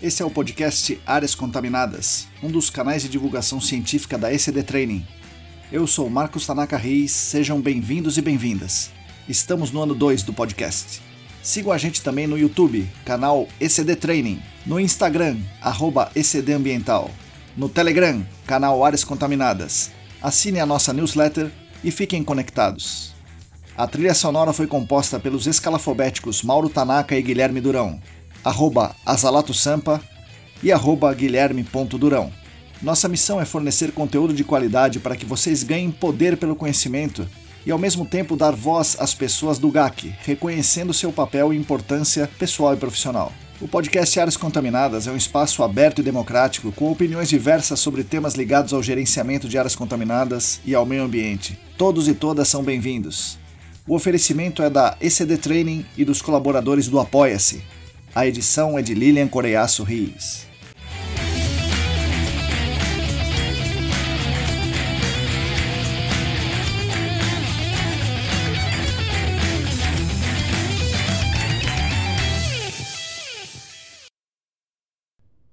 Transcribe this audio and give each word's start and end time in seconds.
Esse 0.00 0.22
é 0.22 0.24
o 0.24 0.30
podcast 0.30 0.96
Áreas 1.04 1.34
Contaminadas, 1.34 2.28
um 2.40 2.48
dos 2.48 2.70
canais 2.70 3.02
de 3.02 3.08
divulgação 3.08 3.60
científica 3.60 4.16
da 4.16 4.32
ECD 4.32 4.62
Training. 4.62 5.04
Eu 5.72 5.88
sou 5.88 6.08
Marcos 6.08 6.46
Tanaka 6.46 6.76
Reis, 6.76 7.10
sejam 7.10 7.60
bem-vindos 7.60 8.16
e 8.16 8.22
bem-vindas. 8.22 8.92
Estamos 9.28 9.72
no 9.72 9.82
ano 9.82 9.96
2 9.96 10.22
do 10.22 10.32
podcast. 10.32 11.02
Sigam 11.42 11.72
a 11.72 11.78
gente 11.78 12.00
também 12.00 12.28
no 12.28 12.38
YouTube, 12.38 12.88
canal 13.04 13.48
ECD 13.60 13.96
Training, 13.96 14.40
no 14.64 14.78
Instagram, 14.78 15.36
arroba 15.60 16.12
ECD 16.14 16.52
Ambiental, 16.52 17.10
no 17.56 17.68
Telegram, 17.68 18.24
canal 18.46 18.84
Áreas 18.84 19.02
Contaminadas. 19.02 19.90
Assine 20.22 20.60
a 20.60 20.66
nossa 20.66 20.92
newsletter 20.92 21.50
e 21.82 21.90
fiquem 21.90 22.22
conectados. 22.22 23.14
A 23.76 23.84
trilha 23.88 24.14
sonora 24.14 24.52
foi 24.52 24.68
composta 24.68 25.18
pelos 25.18 25.48
escalafobéticos 25.48 26.44
Mauro 26.44 26.68
Tanaka 26.68 27.16
e 27.16 27.22
Guilherme 27.22 27.60
Durão, 27.60 28.00
arroba 28.48 28.94
Azalato 29.04 29.52
Sampa 29.52 30.00
e 30.62 30.72
arroba 30.72 31.12
Guilherme.durão. 31.12 32.32
Nossa 32.82 33.08
missão 33.08 33.40
é 33.40 33.44
fornecer 33.44 33.92
conteúdo 33.92 34.32
de 34.32 34.42
qualidade 34.42 34.98
para 34.98 35.16
que 35.16 35.26
vocês 35.26 35.62
ganhem 35.62 35.90
poder 35.90 36.36
pelo 36.36 36.56
conhecimento 36.56 37.28
e 37.66 37.70
ao 37.70 37.78
mesmo 37.78 38.06
tempo 38.06 38.36
dar 38.36 38.52
voz 38.52 38.96
às 38.98 39.12
pessoas 39.12 39.58
do 39.58 39.70
GAC, 39.70 40.14
reconhecendo 40.24 40.94
seu 40.94 41.12
papel 41.12 41.52
e 41.52 41.56
importância 41.56 42.30
pessoal 42.38 42.72
e 42.72 42.78
profissional. 42.78 43.32
O 43.60 43.68
podcast 43.68 44.18
Áreas 44.18 44.36
Contaminadas 44.36 45.06
é 45.06 45.10
um 45.10 45.16
espaço 45.16 45.62
aberto 45.62 45.98
e 45.98 46.04
democrático 46.04 46.72
com 46.72 46.90
opiniões 46.90 47.28
diversas 47.28 47.80
sobre 47.80 48.04
temas 48.04 48.34
ligados 48.34 48.72
ao 48.72 48.82
gerenciamento 48.82 49.48
de 49.48 49.58
áreas 49.58 49.74
contaminadas 49.74 50.60
e 50.64 50.74
ao 50.74 50.86
meio 50.86 51.02
ambiente. 51.02 51.58
Todos 51.76 52.08
e 52.08 52.14
todas 52.14 52.48
são 52.48 52.62
bem-vindos. 52.62 53.36
O 53.86 53.94
oferecimento 53.94 54.62
é 54.62 54.70
da 54.70 54.96
ECD 55.00 55.36
Training 55.36 55.84
e 55.96 56.04
dos 56.04 56.22
colaboradores 56.22 56.88
do 56.88 57.00
Apoia-se. 57.00 57.62
A 58.18 58.26
edição 58.26 58.76
é 58.76 58.82
de 58.82 58.94
Lilian 58.94 59.28
Coreiaço 59.28 59.84
Rios. 59.84 60.44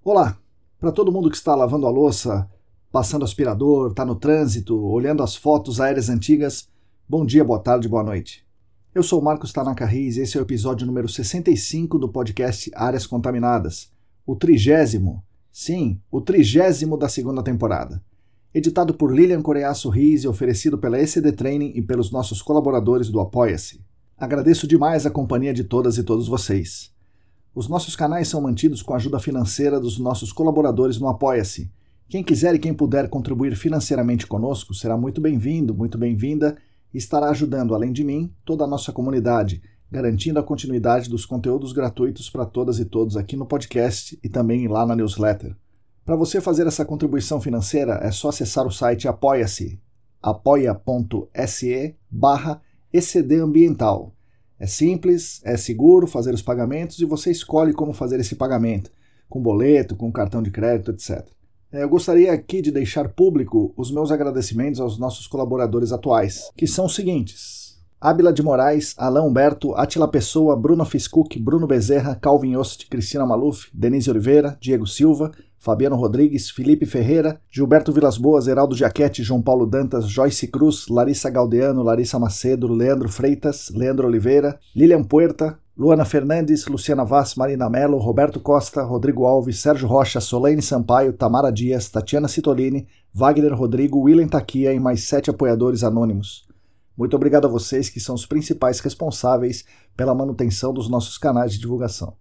Olá! 0.04 0.36
Para 0.80 0.92
todo 0.92 1.12
mundo 1.12 1.30
que 1.30 1.38
está 1.38 1.54
lavando 1.54 1.86
a 1.86 1.92
louça, 1.92 2.50
passando 2.92 3.24
aspirador, 3.24 3.92
está 3.92 4.04
no 4.04 4.16
trânsito, 4.16 4.76
olhando 4.76 5.22
as 5.22 5.36
fotos 5.36 5.80
aéreas 5.80 6.10
antigas, 6.10 6.68
Bom 7.08 7.24
dia, 7.24 7.44
boa 7.44 7.60
tarde, 7.60 7.88
boa 7.88 8.04
noite. 8.04 8.45
Eu 8.96 9.04
sou 9.04 9.22
Marcos 9.22 9.52
Tanaka 9.52 9.86
Reis 9.86 10.16
e 10.16 10.22
esse 10.22 10.38
é 10.38 10.40
o 10.40 10.44
episódio 10.44 10.88
número 10.88 11.10
65 11.10 12.00
do 12.00 12.08
podcast 12.08 12.72
Áreas 12.74 13.06
Contaminadas, 13.06 13.92
o 14.26 14.38
trigésimo, 14.38 15.22
sim, 15.52 16.00
o 16.10 16.22
trigésimo 16.22 16.96
da 16.96 17.10
segunda 17.10 17.44
temporada. 17.44 18.02
Editado 18.54 18.94
por 18.94 19.14
Lilian 19.14 19.42
Coreaço 19.42 19.90
Riz 19.90 20.24
e 20.24 20.30
oferecido 20.30 20.78
pela 20.78 20.98
ECD 20.98 21.34
Training 21.34 21.74
e 21.76 21.82
pelos 21.82 22.10
nossos 22.10 22.42
colaboradores 22.42 23.10
do 23.10 23.20
Apoia-se. 23.20 23.82
Agradeço 24.18 24.66
demais 24.66 25.06
a 25.06 25.12
companhia 25.12 25.54
de 25.54 25.66
todas 25.66 25.98
e 25.98 26.04
todos 26.04 26.30
vocês. 26.30 26.90
Os 27.54 27.68
nossos 27.68 27.98
canais 27.98 28.30
são 28.30 28.40
mantidos 28.40 28.82
com 28.82 28.94
a 28.94 28.96
ajuda 28.96 29.20
financeira 29.20 29.78
dos 29.78 30.00
nossos 30.00 30.32
colaboradores 30.32 30.98
no 31.02 31.10
Apoia-se. 31.10 31.70
Quem 32.08 32.24
quiser 32.24 32.56
e 32.56 32.60
quem 32.60 32.74
puder 32.74 33.10
contribuir 33.10 33.58
financeiramente 33.58 34.26
conosco 34.26 34.74
será 34.74 34.96
muito 34.96 35.20
bem-vindo, 35.20 35.76
muito 35.76 35.98
bem-vinda 35.98 36.56
estará 36.98 37.30
ajudando, 37.30 37.74
além 37.74 37.92
de 37.92 38.04
mim, 38.04 38.34
toda 38.44 38.64
a 38.64 38.68
nossa 38.68 38.92
comunidade, 38.92 39.62
garantindo 39.92 40.40
a 40.40 40.44
continuidade 40.44 41.10
dos 41.10 41.26
conteúdos 41.26 41.72
gratuitos 41.72 42.30
para 42.30 42.46
todas 42.46 42.80
e 42.80 42.86
todos 42.86 43.18
aqui 43.18 43.36
no 43.36 43.46
podcast 43.46 44.20
e 44.24 44.30
também 44.30 44.68
lá 44.68 44.86
na 44.86 44.96
newsletter. 44.96 45.56
Para 46.04 46.16
você 46.16 46.40
fazer 46.40 46.68
essa 46.68 46.86
contribuição 46.86 47.42
financeira, 47.42 48.00
é 48.04 48.12
só 48.12 48.30
acessar 48.30 48.66
o 48.66 48.72
site 48.72 49.08
apoia-se, 49.08 49.80
apoia.se 50.22 51.96
barra 52.10 52.62
Ambiental. 53.44 54.14
É 54.58 54.68
simples, 54.68 55.42
é 55.44 55.58
seguro 55.58 56.08
fazer 56.08 56.34
os 56.34 56.42
pagamentos 56.42 57.00
e 57.00 57.06
você 57.06 57.30
escolhe 57.30 57.74
como 57.74 57.92
fazer 57.92 58.20
esse 58.20 58.36
pagamento, 58.36 58.92
com 59.28 59.42
boleto, 59.42 59.96
com 59.96 60.12
cartão 60.12 60.42
de 60.42 60.52
crédito, 60.52 60.92
etc. 60.92 61.35
É, 61.76 61.84
eu 61.84 61.90
gostaria 61.90 62.32
aqui 62.32 62.62
de 62.62 62.72
deixar 62.72 63.10
público 63.10 63.74
os 63.76 63.92
meus 63.92 64.10
agradecimentos 64.10 64.80
aos 64.80 64.98
nossos 64.98 65.28
colaboradores 65.28 65.92
atuais, 65.92 66.50
que 66.56 66.66
são 66.66 66.86
os 66.86 66.96
seguintes: 66.96 67.84
Ábila 68.00 68.32
de 68.32 68.42
Moraes, 68.42 68.96
Alain 68.98 69.28
Humberto, 69.28 69.76
Atila 69.76 70.08
Pessoa, 70.08 70.56
Bruno 70.56 70.86
Fiscuc, 70.86 71.38
Bruno 71.38 71.68
Bezerra, 71.68 72.16
Calvin 72.16 72.56
Ost, 72.56 72.88
Cristina 72.90 73.26
Maluf, 73.26 73.68
Denise 73.74 74.10
Oliveira, 74.10 74.58
Diego 74.62 74.88
Silva, 74.88 75.34
Fabiano 75.60 75.98
Rodrigues, 75.98 76.50
Felipe 76.50 76.86
Ferreira, 76.86 77.42
Gilberto 77.52 77.92
Vilas 77.92 78.18
Boas, 78.18 78.48
Heraldo 78.48 78.74
Jaquete, 78.74 79.22
João 79.22 79.42
Paulo 79.42 79.66
Dantas, 79.66 80.08
Joyce 80.08 80.48
Cruz, 80.48 80.88
Larissa 80.88 81.30
Galdeano, 81.30 81.84
Larissa 81.84 82.18
Macedo, 82.18 82.70
Leandro 82.70 83.10
Freitas, 83.10 83.70
Leandro 83.76 84.08
Oliveira, 84.08 84.58
Lilian 84.74 85.04
Puerta, 85.04 85.60
Luana 85.78 86.06
Fernandes, 86.06 86.66
Luciana 86.68 87.04
Vaz, 87.04 87.36
Marina 87.36 87.70
Mello, 87.70 87.98
Roberto 87.98 88.40
Costa, 88.40 88.82
Rodrigo 88.82 89.26
Alves, 89.26 89.60
Sérgio 89.60 89.90
Rocha, 89.90 90.22
Solane 90.22 90.62
Sampaio, 90.62 91.12
Tamara 91.12 91.52
Dias, 91.52 91.90
Tatiana 91.90 92.30
Citolini, 92.30 92.88
Wagner 93.14 93.54
Rodrigo, 93.54 94.00
William 94.00 94.30
Taquia 94.30 94.74
e 94.74 94.80
mais 94.80 95.04
sete 95.04 95.30
apoiadores 95.30 95.84
anônimos. 95.84 96.48
Muito 96.98 97.14
obrigado 97.14 97.46
a 97.46 97.50
vocês 97.50 97.90
que 97.90 98.00
são 98.00 98.16
os 98.16 98.26
principais 98.26 98.80
responsáveis 98.80 99.66
pela 99.98 100.16
manutenção 100.16 100.74
dos 100.74 100.90
nossos 100.90 101.18
canais 101.18 101.52
de 101.52 101.60
divulgação. 101.60 102.16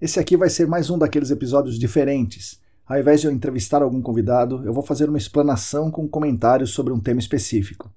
Esse 0.00 0.20
aqui 0.20 0.36
vai 0.36 0.48
ser 0.48 0.68
mais 0.68 0.88
um 0.88 0.96
daqueles 0.96 1.32
episódios 1.32 1.80
diferentes. 1.80 2.60
Ao 2.86 2.96
invés 2.96 3.20
de 3.20 3.26
eu 3.26 3.32
entrevistar 3.32 3.82
algum 3.82 4.00
convidado, 4.00 4.62
eu 4.64 4.72
vou 4.72 4.82
fazer 4.84 5.08
uma 5.08 5.18
explanação 5.18 5.90
com 5.90 6.06
comentários 6.06 6.70
sobre 6.70 6.92
um 6.92 7.00
tema 7.00 7.18
específico. 7.18 7.92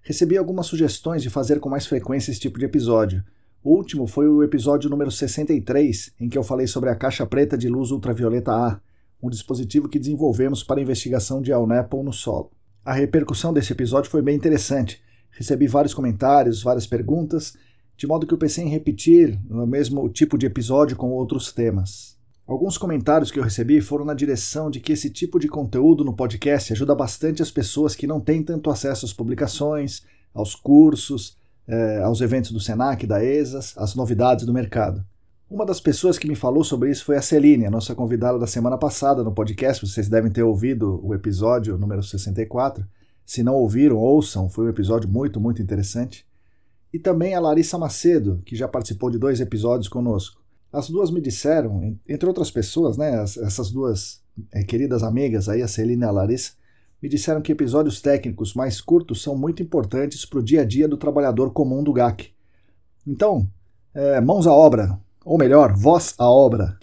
Recebi 0.00 0.38
algumas 0.38 0.64
sugestões 0.64 1.22
de 1.22 1.28
fazer 1.28 1.60
com 1.60 1.68
mais 1.68 1.86
frequência 1.86 2.30
esse 2.30 2.40
tipo 2.40 2.58
de 2.58 2.64
episódio, 2.64 3.22
o 3.66 3.70
último 3.70 4.06
foi 4.06 4.28
o 4.28 4.44
episódio 4.44 4.88
número 4.88 5.10
63, 5.10 6.12
em 6.20 6.28
que 6.28 6.38
eu 6.38 6.44
falei 6.44 6.68
sobre 6.68 6.88
a 6.88 6.94
caixa 6.94 7.26
preta 7.26 7.58
de 7.58 7.68
luz 7.68 7.90
ultravioleta 7.90 8.52
A, 8.52 8.80
um 9.20 9.28
dispositivo 9.28 9.88
que 9.88 9.98
desenvolvemos 9.98 10.62
para 10.62 10.80
investigação 10.80 11.42
de 11.42 11.52
Alnapple 11.52 12.00
no 12.00 12.12
solo. 12.12 12.52
A 12.84 12.92
repercussão 12.92 13.52
desse 13.52 13.72
episódio 13.72 14.08
foi 14.08 14.22
bem 14.22 14.36
interessante. 14.36 15.02
Recebi 15.32 15.66
vários 15.66 15.92
comentários, 15.92 16.62
várias 16.62 16.86
perguntas, 16.86 17.56
de 17.96 18.06
modo 18.06 18.24
que 18.24 18.32
eu 18.32 18.38
pensei 18.38 18.62
em 18.62 18.68
repetir 18.68 19.36
o 19.50 19.66
mesmo 19.66 20.08
tipo 20.10 20.38
de 20.38 20.46
episódio 20.46 20.96
com 20.96 21.10
outros 21.10 21.52
temas. 21.52 22.16
Alguns 22.46 22.78
comentários 22.78 23.32
que 23.32 23.40
eu 23.40 23.42
recebi 23.42 23.80
foram 23.80 24.04
na 24.04 24.14
direção 24.14 24.70
de 24.70 24.78
que 24.78 24.92
esse 24.92 25.10
tipo 25.10 25.40
de 25.40 25.48
conteúdo 25.48 26.04
no 26.04 26.14
podcast 26.14 26.72
ajuda 26.72 26.94
bastante 26.94 27.42
as 27.42 27.50
pessoas 27.50 27.96
que 27.96 28.06
não 28.06 28.20
têm 28.20 28.44
tanto 28.44 28.70
acesso 28.70 29.04
às 29.04 29.12
publicações, 29.12 30.04
aos 30.32 30.54
cursos, 30.54 31.36
é, 31.68 31.98
aos 31.98 32.20
eventos 32.20 32.52
do 32.52 32.60
Senac, 32.60 33.06
da 33.06 33.24
ESAS, 33.24 33.74
as 33.76 33.94
novidades 33.94 34.44
do 34.44 34.52
mercado. 34.52 35.04
Uma 35.48 35.64
das 35.64 35.80
pessoas 35.80 36.18
que 36.18 36.26
me 36.26 36.34
falou 36.34 36.64
sobre 36.64 36.90
isso 36.90 37.04
foi 37.04 37.16
a 37.16 37.22
Celine, 37.22 37.66
a 37.66 37.70
nossa 37.70 37.94
convidada 37.94 38.38
da 38.38 38.48
semana 38.48 38.76
passada 38.76 39.22
no 39.22 39.32
podcast. 39.32 39.86
Vocês 39.86 40.08
devem 40.08 40.30
ter 40.30 40.42
ouvido 40.42 41.00
o 41.04 41.14
episódio 41.14 41.78
número 41.78 42.02
64. 42.02 42.84
Se 43.24 43.44
não 43.44 43.54
ouviram, 43.54 43.96
ouçam, 43.96 44.48
foi 44.48 44.66
um 44.66 44.70
episódio 44.70 45.08
muito, 45.08 45.40
muito 45.40 45.62
interessante. 45.62 46.26
E 46.92 46.98
também 46.98 47.34
a 47.34 47.40
Larissa 47.40 47.78
Macedo, 47.78 48.42
que 48.44 48.56
já 48.56 48.66
participou 48.66 49.08
de 49.08 49.18
dois 49.18 49.40
episódios 49.40 49.88
conosco. 49.88 50.42
As 50.72 50.90
duas 50.90 51.10
me 51.10 51.20
disseram, 51.20 51.96
entre 52.08 52.26
outras 52.26 52.50
pessoas, 52.50 52.96
né, 52.96 53.22
essas 53.22 53.70
duas 53.70 54.20
é, 54.52 54.64
queridas 54.64 55.02
amigas 55.02 55.48
aí, 55.48 55.62
a 55.62 55.68
Celine 55.68 56.02
e 56.02 56.06
a 56.06 56.10
Larissa, 56.10 56.52
me 57.02 57.08
disseram 57.08 57.42
que 57.42 57.52
episódios 57.52 58.00
técnicos 58.00 58.54
mais 58.54 58.80
curtos 58.80 59.22
são 59.22 59.36
muito 59.36 59.62
importantes 59.62 60.24
para 60.24 60.38
o 60.38 60.42
dia 60.42 60.62
a 60.62 60.64
dia 60.64 60.88
do 60.88 60.96
trabalhador 60.96 61.52
comum 61.52 61.82
do 61.82 61.92
GAC. 61.92 62.30
Então, 63.06 63.46
é, 63.94 64.20
mãos 64.20 64.46
à 64.46 64.52
obra, 64.52 64.98
ou 65.24 65.36
melhor, 65.38 65.74
voz 65.74 66.14
à 66.18 66.28
obra. 66.28 66.78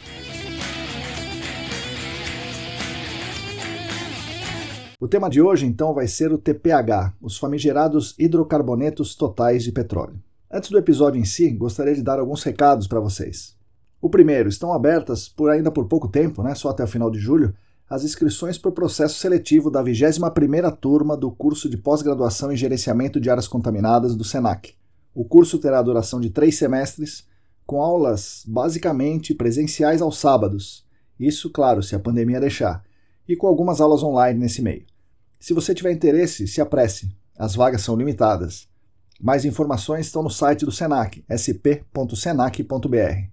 O 5.00 5.07
tema 5.07 5.30
de 5.30 5.42
hoje, 5.42 5.65
então, 5.65 5.94
vai 5.94 6.07
ser 6.07 6.31
o 6.31 6.38
TPH, 6.38 7.13
os 7.21 7.38
famigerados 7.38 8.16
hidrocarbonetos 8.18 9.16
totais 9.16 9.63
de 9.63 9.71
petróleo. 9.71 10.16
Antes 10.50 10.69
do 10.69 10.77
episódio 10.77 11.19
em 11.19 11.25
si, 11.25 11.50
gostaria 11.50 11.95
de 11.95 12.04
dar 12.04 12.19
alguns 12.19 12.44
recados 12.44 12.88
para 12.88 13.00
vocês. 13.00 13.57
O 14.00 14.09
primeiro, 14.09 14.48
estão 14.48 14.71
abertas 14.71 15.27
por 15.27 15.50
ainda 15.50 15.71
por 15.71 15.88
pouco 15.88 16.07
tempo, 16.07 16.44
né, 16.44 16.56
só 16.56 16.69
até 16.69 16.83
o 16.83 16.88
final 16.88 17.09
de 17.09 17.19
julho, 17.19 17.54
as 17.94 18.04
inscrições 18.04 18.57
para 18.57 18.69
o 18.69 18.74
processo 18.74 19.19
seletivo 19.19 19.69
da 19.69 19.84
21ª 19.84 20.75
turma 20.75 21.16
do 21.16 21.31
curso 21.31 21.69
de 21.69 21.78
pós-graduação 21.78 22.51
em 22.51 22.57
gerenciamento 22.57 23.19
de 23.19 23.30
áreas 23.30 23.48
contaminadas 23.48 24.16
do 24.16 24.24
SENAC. 24.24 24.74
O 25.13 25.24
curso 25.24 25.60
terá 25.60 25.80
duração 25.80 26.19
de 26.19 26.31
três 26.31 26.57
semestres, 26.57 27.28
com 27.68 27.84
aulas 27.84 28.44
basicamente 28.48 29.36
presenciais 29.36 30.01
aos 30.01 30.18
sábados, 30.18 30.84
isso, 31.19 31.51
claro, 31.51 31.84
se 31.84 31.95
a 31.95 32.00
pandemia 32.00 32.40
deixar, 32.40 32.84
e 33.28 33.36
com 33.36 33.45
algumas 33.45 33.80
aulas 33.80 34.01
online 34.01 34.40
nesse 34.40 34.63
meio. 34.63 34.88
Se 35.40 35.54
você 35.54 35.75
tiver 35.75 35.92
interesse, 35.92 36.48
se 36.48 36.60
apresse, 36.60 37.16
as 37.38 37.54
vagas 37.54 37.84
são 37.84 37.95
limitadas. 37.95 38.68
Mais 39.22 39.45
informações 39.45 40.07
estão 40.07 40.24
no 40.24 40.31
site 40.31 40.66
do 40.66 40.72
SENAC, 40.72 41.24
sp.senac.br. 41.30 43.32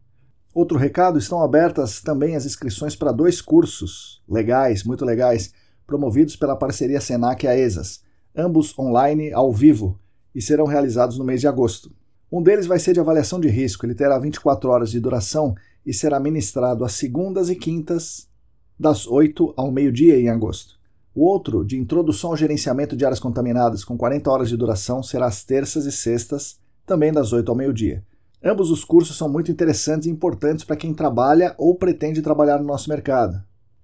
Outro 0.55 0.77
recado: 0.77 1.19
estão 1.19 1.43
abertas 1.43 2.01
também 2.01 2.35
as 2.35 2.45
inscrições 2.45 2.97
para 2.97 3.13
dois 3.13 3.41
cursos 3.41 4.23
legais, 4.29 4.85
muito 4.85 5.05
legais, 5.05 5.53
promovidos 5.87 6.37
pela 6.37 6.57
parceria 6.57 7.01
Senac 7.01 7.45
e 7.45 7.49
AESAS, 7.49 8.03
ambos 8.37 8.77
online, 8.79 9.33
ao 9.33 9.53
vivo, 9.53 9.99
e 10.35 10.43
serão 10.43 10.67
realizados 10.67 11.19
no 11.19 11.25
mês 11.25 11.41
de 11.41 11.49
agosto. 11.49 11.93
Um 12.31 12.43
deles 12.43 12.67
vai 12.67 12.79
ser 12.79 12.93
de 12.93 13.01
avaliação 13.01 13.41
de 13.41 13.49
risco, 13.49 13.85
ele 13.85 13.95
terá 13.95 14.19
24 14.19 14.71
horas 14.71 14.91
de 14.91 15.01
duração 15.01 15.55
e 15.85 15.93
será 15.93 16.21
ministrado 16.21 16.85
às 16.85 16.93
segundas 16.93 17.49
e 17.49 17.57
quintas, 17.57 18.29
das 18.79 19.07
8 19.07 19.53
ao 19.57 19.71
meio-dia 19.71 20.19
em 20.19 20.29
agosto. 20.29 20.79
O 21.15 21.25
outro, 21.25 21.65
de 21.65 21.77
introdução 21.77 22.31
ao 22.31 22.37
gerenciamento 22.37 22.97
de 22.97 23.05
áreas 23.05 23.19
contaminadas, 23.19 23.85
com 23.85 23.99
40 23.99 24.31
horas 24.31 24.49
de 24.49 24.57
duração, 24.57 25.03
será 25.03 25.27
às 25.27 25.45
terças 25.45 25.87
e 25.87 25.93
sextas, 25.93 26.59
também 26.87 27.13
das 27.13 27.33
8 27.33 27.49
ao 27.51 27.57
meio-dia. 27.57 28.05
Ambos 28.43 28.71
os 28.71 28.85
cursos 28.85 29.19
são 29.19 29.29
muito 29.29 29.53
interessantes 29.53 30.07
e 30.07 30.11
importantes 30.11 30.65
para 30.65 30.77
quem 30.77 30.95
trabalha 30.95 31.55
ou 31.59 31.75
pretende 31.75 32.23
trabalhar 32.23 32.59
no 32.59 32.65
nosso 32.65 32.89
mercado. 32.89 33.39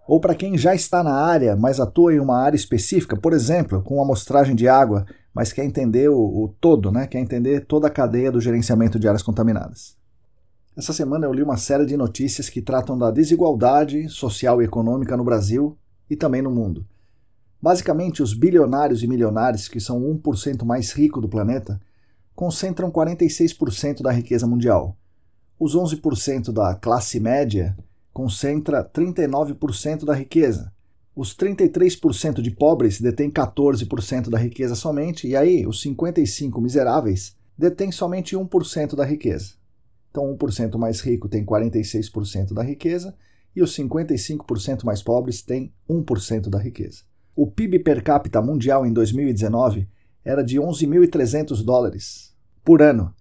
ou 0.07 0.21
para 0.21 0.33
quem 0.33 0.57
já 0.57 0.73
está 0.73 1.03
na 1.03 1.13
área, 1.13 1.53
mas 1.57 1.81
atua 1.81 2.13
em 2.13 2.21
uma 2.21 2.37
área 2.37 2.55
específica, 2.55 3.17
por 3.17 3.33
exemplo, 3.33 3.81
com 3.81 4.01
amostragem 4.01 4.55
de 4.55 4.69
água, 4.69 5.05
mas 5.33 5.51
quer 5.51 5.65
entender 5.65 6.07
o, 6.09 6.15
o 6.15 6.55
todo, 6.61 6.93
né? 6.93 7.05
quer 7.07 7.19
entender 7.19 7.65
toda 7.65 7.87
a 7.87 7.91
cadeia 7.91 8.31
do 8.31 8.39
gerenciamento 8.39 8.97
de 8.97 9.09
áreas 9.09 9.21
contaminadas. 9.21 9.97
Essa 10.77 10.93
semana 10.93 11.25
eu 11.25 11.33
li 11.33 11.43
uma 11.43 11.57
série 11.57 11.85
de 11.85 11.97
notícias 11.97 12.47
que 12.47 12.61
tratam 12.61 12.97
da 12.97 13.11
desigualdade 13.11 14.07
social 14.07 14.61
e 14.61 14.65
econômica 14.65 15.17
no 15.17 15.25
Brasil 15.25 15.77
e 16.09 16.15
também 16.15 16.41
no 16.41 16.49
mundo. 16.49 16.85
Basicamente, 17.61 18.23
os 18.23 18.33
bilionários 18.33 19.03
e 19.03 19.07
milionários, 19.07 19.67
que 19.67 19.79
são 19.79 20.01
1% 20.01 20.65
mais 20.65 20.91
rico 20.91 21.21
do 21.21 21.29
planeta, 21.29 21.79
concentram 22.33 22.89
46% 22.91 24.01
da 24.01 24.11
riqueza 24.11 24.47
mundial. 24.47 24.97
Os 25.59 25.75
11% 25.75 26.51
da 26.51 26.73
classe 26.73 27.19
média 27.19 27.77
concentra 28.11 28.83
39% 28.83 30.05
da 30.05 30.13
riqueza. 30.13 30.73
Os 31.15 31.35
33% 31.35 32.41
de 32.41 32.49
pobres 32.49 32.99
detêm 32.99 33.29
14% 33.29 34.29
da 34.29 34.39
riqueza 34.39 34.73
somente, 34.73 35.27
e 35.27 35.35
aí 35.35 35.67
os 35.67 35.81
55 35.81 36.59
miseráveis 36.59 37.35
detêm 37.57 37.91
somente 37.91 38.35
1% 38.35 38.95
da 38.95 39.05
riqueza. 39.05 39.53
Então, 40.09 40.35
1% 40.35 40.77
mais 40.77 40.99
rico 41.01 41.29
tem 41.29 41.45
46% 41.45 42.53
da 42.53 42.63
riqueza 42.63 43.15
e 43.55 43.61
os 43.61 43.75
55% 43.77 44.83
mais 44.83 45.03
pobres 45.03 45.41
têm 45.41 45.71
1% 45.87 46.49
da 46.49 46.57
riqueza. 46.57 47.10
O 47.41 47.47
PIB 47.47 47.79
per 47.79 48.03
capita 48.03 48.39
mundial 48.39 48.85
em 48.85 48.93
2019 48.93 49.87
era 50.23 50.43
de 50.43 50.57
11.300 50.59 51.63
dólares 51.63 52.35
por 52.63 52.83
ano. 52.83 53.15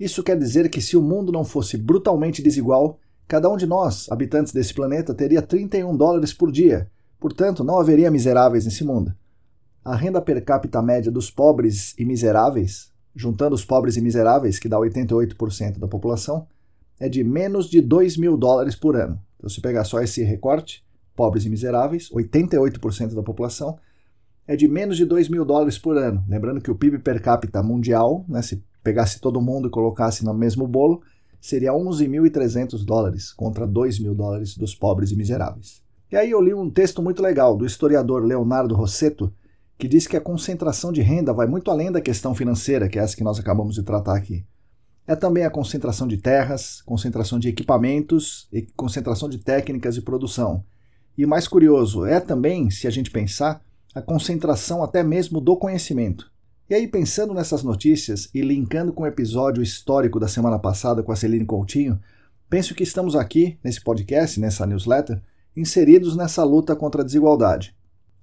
Isso 0.00 0.22
quer 0.22 0.38
dizer 0.38 0.70
que 0.70 0.80
se 0.80 0.96
o 0.96 1.02
mundo 1.02 1.30
não 1.30 1.44
fosse 1.44 1.76
brutalmente 1.76 2.40
desigual, 2.40 2.98
cada 3.26 3.46
um 3.50 3.58
de 3.58 3.66
nós, 3.66 4.10
habitantes 4.10 4.54
desse 4.54 4.72
planeta, 4.72 5.12
teria 5.12 5.42
31 5.42 5.94
dólares 5.94 6.32
por 6.32 6.50
dia. 6.50 6.90
Portanto, 7.20 7.62
não 7.62 7.78
haveria 7.78 8.10
miseráveis 8.10 8.64
nesse 8.64 8.82
mundo. 8.82 9.14
A 9.84 9.94
renda 9.94 10.22
per 10.22 10.42
capita 10.42 10.80
média 10.80 11.12
dos 11.12 11.30
pobres 11.30 11.94
e 11.98 12.06
miseráveis 12.06 12.90
juntando 13.14 13.54
os 13.54 13.66
pobres 13.66 13.98
e 13.98 14.00
miseráveis, 14.00 14.58
que 14.58 14.66
dá 14.66 14.78
88% 14.78 15.78
da 15.78 15.86
população, 15.86 16.46
é 16.98 17.06
de 17.06 17.22
menos 17.22 17.68
de 17.68 17.82
2 17.82 18.16
mil 18.16 18.34
dólares 18.34 18.74
por 18.74 18.96
ano. 18.96 19.20
Então, 19.36 19.50
se 19.50 19.60
pegar 19.60 19.84
só 19.84 20.00
esse 20.00 20.22
recorte, 20.22 20.82
pobres 21.18 21.44
e 21.44 21.50
miseráveis, 21.50 22.08
88% 22.10 23.12
da 23.12 23.24
população, 23.24 23.76
é 24.46 24.54
de 24.54 24.68
menos 24.68 24.96
de 24.96 25.04
2 25.04 25.28
mil 25.28 25.44
dólares 25.44 25.76
por 25.76 25.98
ano. 25.98 26.24
Lembrando 26.28 26.60
que 26.60 26.70
o 26.70 26.76
PIB 26.76 27.00
per 27.00 27.20
capita 27.20 27.60
mundial, 27.60 28.24
né, 28.28 28.40
se 28.40 28.62
pegasse 28.84 29.20
todo 29.20 29.42
mundo 29.42 29.66
e 29.66 29.70
colocasse 29.70 30.24
no 30.24 30.32
mesmo 30.32 30.68
bolo, 30.68 31.02
seria 31.40 31.72
11.300 31.72 32.84
dólares 32.84 33.32
contra 33.32 33.66
2 33.66 33.98
mil 33.98 34.14
dólares 34.14 34.56
dos 34.56 34.76
pobres 34.76 35.10
e 35.10 35.16
miseráveis. 35.16 35.82
E 36.10 36.16
aí 36.16 36.30
eu 36.30 36.40
li 36.40 36.54
um 36.54 36.70
texto 36.70 37.02
muito 37.02 37.20
legal 37.20 37.56
do 37.56 37.66
historiador 37.66 38.24
Leonardo 38.24 38.76
Rossetto, 38.76 39.34
que 39.76 39.88
diz 39.88 40.06
que 40.06 40.16
a 40.16 40.20
concentração 40.20 40.92
de 40.92 41.02
renda 41.02 41.32
vai 41.32 41.48
muito 41.48 41.68
além 41.68 41.90
da 41.90 42.00
questão 42.00 42.32
financeira, 42.32 42.88
que 42.88 42.96
é 42.96 43.02
essa 43.02 43.16
que 43.16 43.24
nós 43.24 43.40
acabamos 43.40 43.74
de 43.74 43.82
tratar 43.82 44.16
aqui. 44.16 44.46
É 45.04 45.16
também 45.16 45.44
a 45.44 45.50
concentração 45.50 46.06
de 46.06 46.16
terras, 46.16 46.80
concentração 46.82 47.38
de 47.38 47.48
equipamentos 47.48 48.46
e 48.52 48.62
concentração 48.76 49.28
de 49.28 49.38
técnicas 49.38 49.94
de 49.96 50.02
produção. 50.02 50.62
E 51.18 51.26
mais 51.26 51.48
curioso, 51.48 52.06
é 52.06 52.20
também, 52.20 52.70
se 52.70 52.86
a 52.86 52.90
gente 52.90 53.10
pensar, 53.10 53.60
a 53.92 54.00
concentração 54.00 54.84
até 54.84 55.02
mesmo 55.02 55.40
do 55.40 55.56
conhecimento. 55.56 56.30
E 56.70 56.74
aí, 56.76 56.86
pensando 56.86 57.34
nessas 57.34 57.64
notícias 57.64 58.30
e 58.32 58.40
linkando 58.40 58.92
com 58.92 59.02
o 59.02 59.06
episódio 59.06 59.60
histórico 59.60 60.20
da 60.20 60.28
semana 60.28 60.60
passada 60.60 61.02
com 61.02 61.10
a 61.10 61.16
Celine 61.16 61.44
Coutinho, 61.44 61.98
penso 62.48 62.72
que 62.72 62.84
estamos 62.84 63.16
aqui, 63.16 63.58
nesse 63.64 63.82
podcast, 63.82 64.38
nessa 64.38 64.64
newsletter, 64.64 65.20
inseridos 65.56 66.16
nessa 66.16 66.44
luta 66.44 66.76
contra 66.76 67.02
a 67.02 67.04
desigualdade. 67.04 67.74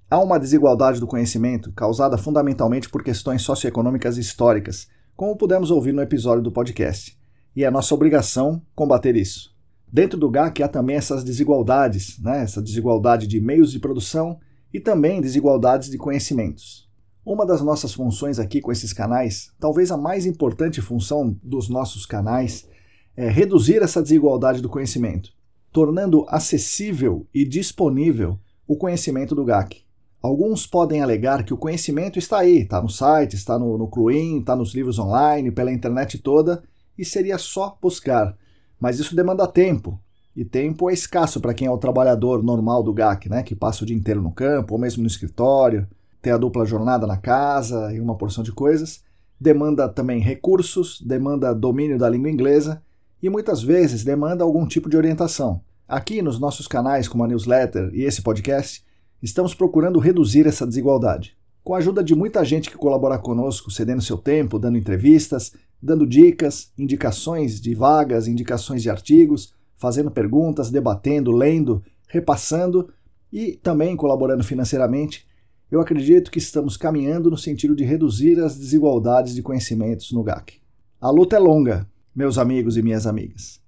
Há 0.09 0.18
uma 0.19 0.39
desigualdade 0.39 1.01
do 1.01 1.07
conhecimento 1.07 1.74
causada 1.74 2.18
fundamentalmente 2.18 2.89
por 2.89 3.03
questões 3.03 3.42
socioeconômicas 3.42 4.18
históricas, 4.18 4.88
como 5.18 5.36
pudemos 5.36 5.69
ouvir 5.69 5.92
no 5.92 6.01
episódio 6.01 6.44
do 6.44 6.51
podcast, 6.51 7.19
e 7.53 7.65
é 7.65 7.69
nossa 7.69 7.94
obrigação 7.94 8.62
combater 8.74 9.18
isso. 9.18 9.55
Dentro 9.95 10.19
do 10.19 10.30
GAC 10.30 10.62
há 10.62 10.68
também 10.68 10.97
essas 10.97 11.24
desigualdades, 11.24 12.19
né? 12.19 12.42
essa 12.42 12.61
desigualdade 12.61 13.25
de 13.28 13.40
meios 13.40 13.71
de 13.71 13.80
produção 13.80 14.37
e 14.73 14.78
também 14.78 15.21
desigualdades 15.21 15.90
de 15.90 15.97
conhecimentos. 15.97 16.90
Uma 17.25 17.45
das 17.45 17.61
nossas 17.61 17.94
funções 17.94 18.37
aqui 18.37 18.59
com 18.59 18.73
esses 18.73 18.92
canais, 18.92 19.54
talvez 19.57 19.92
a 19.92 19.97
mais 19.97 20.25
importante 20.25 20.81
função 20.81 21.40
dos 21.42 21.69
nossos 21.69 22.06
canais, 22.06 22.68
é 23.16 23.30
reduzir 23.30 23.81
essa 23.81 24.02
desigualdade 24.02 24.61
do 24.61 24.68
conhecimento, 24.68 25.30
tornando 25.71 26.25
acessível 26.28 27.25
e 27.33 27.45
disponível 27.45 28.37
o 28.68 28.75
conhecimento 28.75 29.33
do 29.33 29.45
GAC. 29.45 29.81
Alguns 30.21 30.68
podem 30.68 31.02
alegar 31.02 31.45
que 31.45 31.54
o 31.54 31.57
conhecimento 31.57 32.19
está 32.19 32.40
aí, 32.40 32.64
está 32.64 32.81
no 32.81 32.90
site, 32.90 33.37
está 33.37 33.57
no, 33.57 33.78
no 33.78 33.87
Cluin, 33.87 34.42
está 34.42 34.57
nos 34.57 34.75
livros 34.75 34.99
online, 34.99 35.52
pela 35.52 35.71
internet 35.71 36.18
toda, 36.18 36.64
e 36.97 37.06
seria 37.06 37.37
só 37.37 37.78
buscar. 37.81 38.37
Mas 38.79 38.99
isso 38.99 39.15
demanda 39.15 39.47
tempo, 39.47 39.99
e 40.35 40.44
tempo 40.44 40.89
é 40.89 40.94
escasso 40.94 41.39
para 41.39 41.53
quem 41.53 41.67
é 41.67 41.71
o 41.71 41.77
trabalhador 41.77 42.44
normal 42.44 42.83
do 42.83 42.94
GAC, 42.94 43.29
né, 43.29 43.41
que 43.44 43.55
passa 43.55 43.83
o 43.83 43.87
dia 43.87 43.95
inteiro 43.95 44.21
no 44.21 44.31
campo, 44.31 44.73
ou 44.73 44.79
mesmo 44.79 45.01
no 45.01 45.07
escritório, 45.07 45.87
tem 46.21 46.33
a 46.33 46.37
dupla 46.37 46.65
jornada 46.65 47.07
na 47.07 47.17
casa 47.17 47.94
e 47.94 47.99
uma 47.99 48.15
porção 48.15 48.44
de 48.44 48.51
coisas. 48.51 49.03
Demanda 49.39 49.87
também 49.87 50.19
recursos, 50.19 51.01
demanda 51.01 51.53
domínio 51.53 51.97
da 51.97 52.09
língua 52.09 52.29
inglesa 52.29 52.81
e 53.21 53.29
muitas 53.29 53.61
vezes 53.61 54.03
demanda 54.03 54.44
algum 54.44 54.65
tipo 54.65 54.89
de 54.89 54.97
orientação. 54.97 55.61
Aqui 55.87 56.21
nos 56.21 56.39
nossos 56.39 56.67
canais, 56.67 57.07
como 57.07 57.23
a 57.23 57.27
newsletter 57.27 57.91
e 57.94 58.03
esse 58.03 58.21
podcast, 58.21 58.83
Estamos 59.25 59.55
procurando 59.55 59.97
reduzir 59.97 60.45
essa 60.45 60.67
desigualdade. 60.67 61.35
Com 61.63 61.73
a 61.73 61.79
ajuda 61.79 62.03
de 62.03 62.13
muita 62.13 62.45
gente 62.45 62.69
que 62.69 62.77
colabora 62.77 63.17
conosco, 63.17 63.71
cedendo 63.71 64.01
seu 64.01 64.19
tempo, 64.19 64.59
dando 64.59 64.77
entrevistas, 64.77 65.51
dando 65.81 66.05
dicas, 66.05 66.71
indicações 66.77 67.59
de 67.59 67.73
vagas, 67.75 68.27
indicações 68.27 68.81
de 68.81 68.89
artigos, 68.89 69.53
fazendo 69.77 70.09
perguntas, 70.09 70.71
debatendo, 70.71 71.31
lendo, 71.31 71.83
repassando 72.07 72.89
e 73.31 73.53
também 73.53 73.95
colaborando 73.95 74.44
financeiramente, 74.44 75.27
eu 75.69 75.81
acredito 75.81 76.31
que 76.31 76.39
estamos 76.39 76.77
caminhando 76.77 77.29
no 77.29 77.37
sentido 77.37 77.75
de 77.75 77.83
reduzir 77.83 78.39
as 78.39 78.57
desigualdades 78.57 79.35
de 79.35 79.41
conhecimentos 79.41 80.11
no 80.11 80.23
GAC. 80.23 80.59
A 81.01 81.09
luta 81.09 81.35
é 81.35 81.39
longa, 81.39 81.87
meus 82.15 82.37
amigos 82.37 82.77
e 82.77 82.81
minhas 82.81 83.05
amigas. 83.05 83.59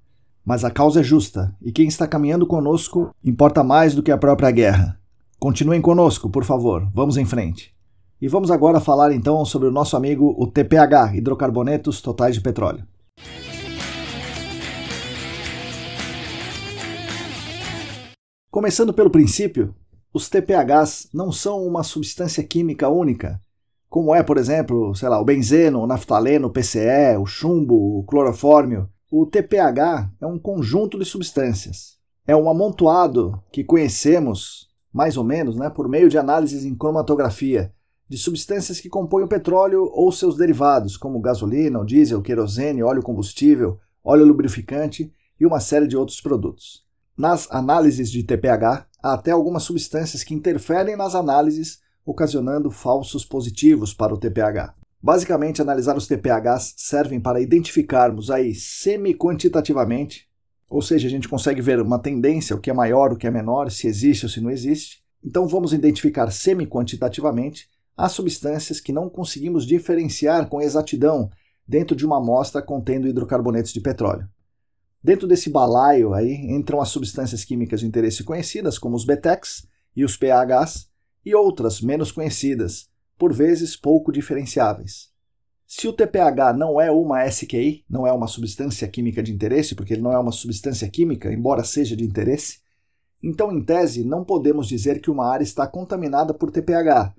Mas 0.46 0.64
a 0.64 0.72
causa 0.72 1.02
é 1.02 1.04
justa, 1.04 1.54
e 1.62 1.72
quem 1.72 1.88
está 1.88 2.08
caminhando 2.08 2.48
conosco 2.48 3.14
importa 3.24 3.64
mais 3.64 3.94
do 3.94 4.02
que 4.02 4.12
a 4.12 4.18
própria 4.18 4.50
guerra. 4.52 4.98
Continuem 5.38 5.82
conosco, 5.82 6.30
por 6.30 6.46
favor. 6.46 6.90
Vamos 6.94 7.18
em 7.18 7.26
frente. 7.26 7.77
E 8.20 8.28
vamos 8.28 8.50
agora 8.50 8.80
falar 8.80 9.12
então 9.12 9.46
sobre 9.46 9.68
o 9.68 9.72
nosso 9.72 9.96
amigo 9.96 10.34
o 10.40 10.48
TPH, 10.48 11.16
hidrocarbonetos 11.16 12.02
totais 12.02 12.34
de 12.34 12.42
petróleo. 12.42 12.84
Começando 18.50 18.92
pelo 18.92 19.12
princípio, 19.12 19.76
os 20.12 20.30
TPHs 20.30 21.10
não 21.14 21.32
são 21.32 21.64
uma 21.64 21.84
substância 21.84 22.44
química 22.44 22.90
única, 22.90 23.40
como 23.88 24.16
é, 24.16 24.24
por 24.24 24.38
exemplo, 24.38 24.96
sei 24.96 25.10
lá, 25.10 25.22
o 25.22 25.26
benzeno, 25.26 25.80
o 25.80 25.86
naftaleno, 25.86 26.48
o 26.48 26.52
PCE, 26.52 27.18
o 27.22 27.26
chumbo, 27.28 28.00
o 28.00 28.04
clorofórmio, 28.04 28.90
o 29.12 29.28
TPH 29.28 30.12
é 30.20 30.26
um 30.26 30.40
conjunto 30.40 30.98
de 30.98 31.06
substâncias. 31.06 31.98
É 32.26 32.36
um 32.36 32.50
amontoado 32.50 33.40
que 33.52 33.64
conhecemos, 33.64 34.70
mais 34.92 35.18
ou 35.18 35.24
menos, 35.24 35.56
né, 35.56 35.70
por 35.70 35.88
meio 35.88 36.10
de 36.10 36.18
análises 36.18 36.66
em 36.66 36.76
cromatografia, 36.76 37.72
de 38.10 38.18
substâncias 38.18 38.80
que 38.80 38.90
compõem 38.90 39.24
o 39.24 39.28
petróleo 39.28 39.90
ou 39.94 40.12
seus 40.12 40.38
derivados, 40.38 40.96
como 40.96 41.20
gasolina, 41.20 41.84
diesel, 41.84 42.22
querosene, 42.22 42.84
óleo 42.84 43.04
combustível, 43.04 43.80
óleo 44.04 44.26
lubrificante 44.26 45.12
e 45.40 45.46
uma 45.46 45.60
série 45.60 45.88
de 45.88 45.98
outros 45.98 46.22
produtos. 46.22 46.86
Nas 47.18 47.52
análises 47.52 48.10
de 48.10 48.24
TPH, 48.24 48.88
há 49.02 49.14
até 49.14 49.32
algumas 49.32 49.64
substâncias 49.64 50.24
que 50.24 50.34
interferem 50.34 50.96
nas 50.96 51.16
análises, 51.16 51.80
ocasionando 52.06 52.72
falsos 52.72 53.26
positivos 53.26 53.94
para 53.94 54.14
o 54.14 54.18
TPH. 54.18 54.74
Basicamente, 55.02 55.62
analisar 55.62 55.98
os 55.98 56.08
TPHs 56.08 56.74
servem 56.78 57.20
para 57.20 57.42
identificarmos 57.42 58.32
aí 58.32 58.56
semi-quantitativamente, 58.56 60.28
ou 60.70 60.82
seja, 60.82 61.08
a 61.08 61.12
gente 61.12 61.30
consegue 61.30 61.62
ver 61.62 61.80
uma 61.82 62.00
tendência, 62.00 62.56
o 62.56 62.60
que 62.60 62.70
é 62.70 62.74
maior, 62.74 63.12
o 63.12 63.18
que 63.18 63.28
é 63.28 63.32
menor, 63.32 63.70
se 63.72 63.88
existe 63.88 64.26
ou 64.26 64.30
se 64.30 64.42
não 64.42 64.50
existe. 64.50 65.04
Então 65.24 65.48
vamos 65.48 65.74
identificar 65.74 66.32
semi-quantitativamente 66.32 67.70
as 67.98 68.12
substâncias 68.12 68.80
que 68.80 68.94
não 68.94 69.10
conseguimos 69.10 69.66
diferenciar 69.66 70.48
com 70.48 70.62
exatidão 70.62 71.30
dentro 71.68 71.96
de 71.96 72.06
uma 72.06 72.18
amostra 72.18 72.62
contendo 72.62 73.08
hidrocarbonetos 73.08 73.74
de 73.74 73.82
petróleo. 73.82 74.30
Dentro 75.04 75.28
desse 75.28 75.50
balaio 75.50 76.14
aí 76.14 76.34
entram 76.34 76.80
as 76.80 76.90
substâncias 76.90 77.44
químicas 77.44 77.80
de 77.80 77.88
interesse 77.88 78.24
conhecidas, 78.24 78.78
como 78.78 78.96
os 78.96 79.04
BTECs 79.04 79.68
e 79.96 80.06
os 80.06 80.16
PAHs, 80.16 80.88
e 81.26 81.34
outras 81.34 81.82
menos 81.82 82.12
conhecidas, 82.12 82.88
por 83.18 83.34
vezes 83.34 83.76
pouco 83.76 84.12
diferenciáveis. 84.12 85.10
Se 85.66 85.88
o 85.88 85.94
TPH 85.94 86.54
não 86.54 86.80
é 86.80 86.90
uma 86.90 87.26
SQI, 87.26 87.84
não 87.90 88.08
é 88.08 88.12
uma 88.14 88.28
substância 88.28 88.88
química 88.88 89.22
de 89.22 89.34
interesse, 89.34 89.76
porque 89.76 89.94
ele 89.94 90.02
não 90.02 90.14
é 90.14 90.20
uma 90.20 90.32
substância 90.32 90.88
química, 90.88 91.34
embora 91.34 91.64
seja 91.64 91.96
de 91.96 92.06
interesse, 92.06 92.60
então, 93.22 93.52
em 93.52 93.64
tese, 93.64 94.04
não 94.04 94.24
podemos 94.24 94.68
dizer 94.68 95.02
que 95.02 95.10
uma 95.10 95.28
área 95.28 95.44
está 95.44 95.66
contaminada 95.66 96.34
por 96.34 96.52
TPH, 96.52 97.16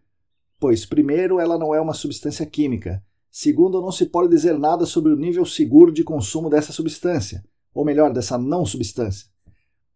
pois, 0.59 0.85
primeiro, 0.85 1.41
ela 1.41 1.59
não 1.59 1.75
é 1.75 1.81
uma 1.81 1.95
substância 1.95 2.45
química, 2.47 3.03
segundo, 3.31 3.81
não 3.81 3.93
se 3.93 4.07
pode 4.07 4.31
dizer 4.31 4.59
nada 4.59 4.87
sobre 4.87 5.12
o 5.12 5.17
nível 5.17 5.45
seguro 5.45 5.93
de 5.93 6.05
consumo 6.05 6.50
dessa 6.50 6.73
substância, 6.73 7.45
ou 7.75 7.85
melhor, 7.85 8.12
dessa 8.12 8.37
não 8.38 8.65
substância. 8.67 9.27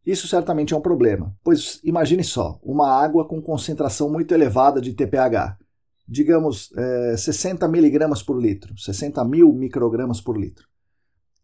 Isso 0.04 0.26
certamente 0.26 0.75
é 0.75 0.76
um 0.76 0.81
problema, 0.81 1.35
pois 1.45 1.81
imagine 1.85 2.25
só, 2.25 2.59
uma 2.62 2.90
água 2.90 3.26
com 3.26 3.40
concentração 3.40 4.11
muito 4.11 4.33
elevada 4.35 4.81
de 4.81 4.92
TPH 4.92 5.59
digamos, 6.12 6.71
é, 6.76 7.16
60 7.16 7.66
miligramas 7.69 8.23
por 8.23 8.40
litro, 8.40 8.76
60 8.76 9.25
mil 9.25 9.52
microgramas 9.52 10.21
por 10.21 10.38
litro. 10.38 10.66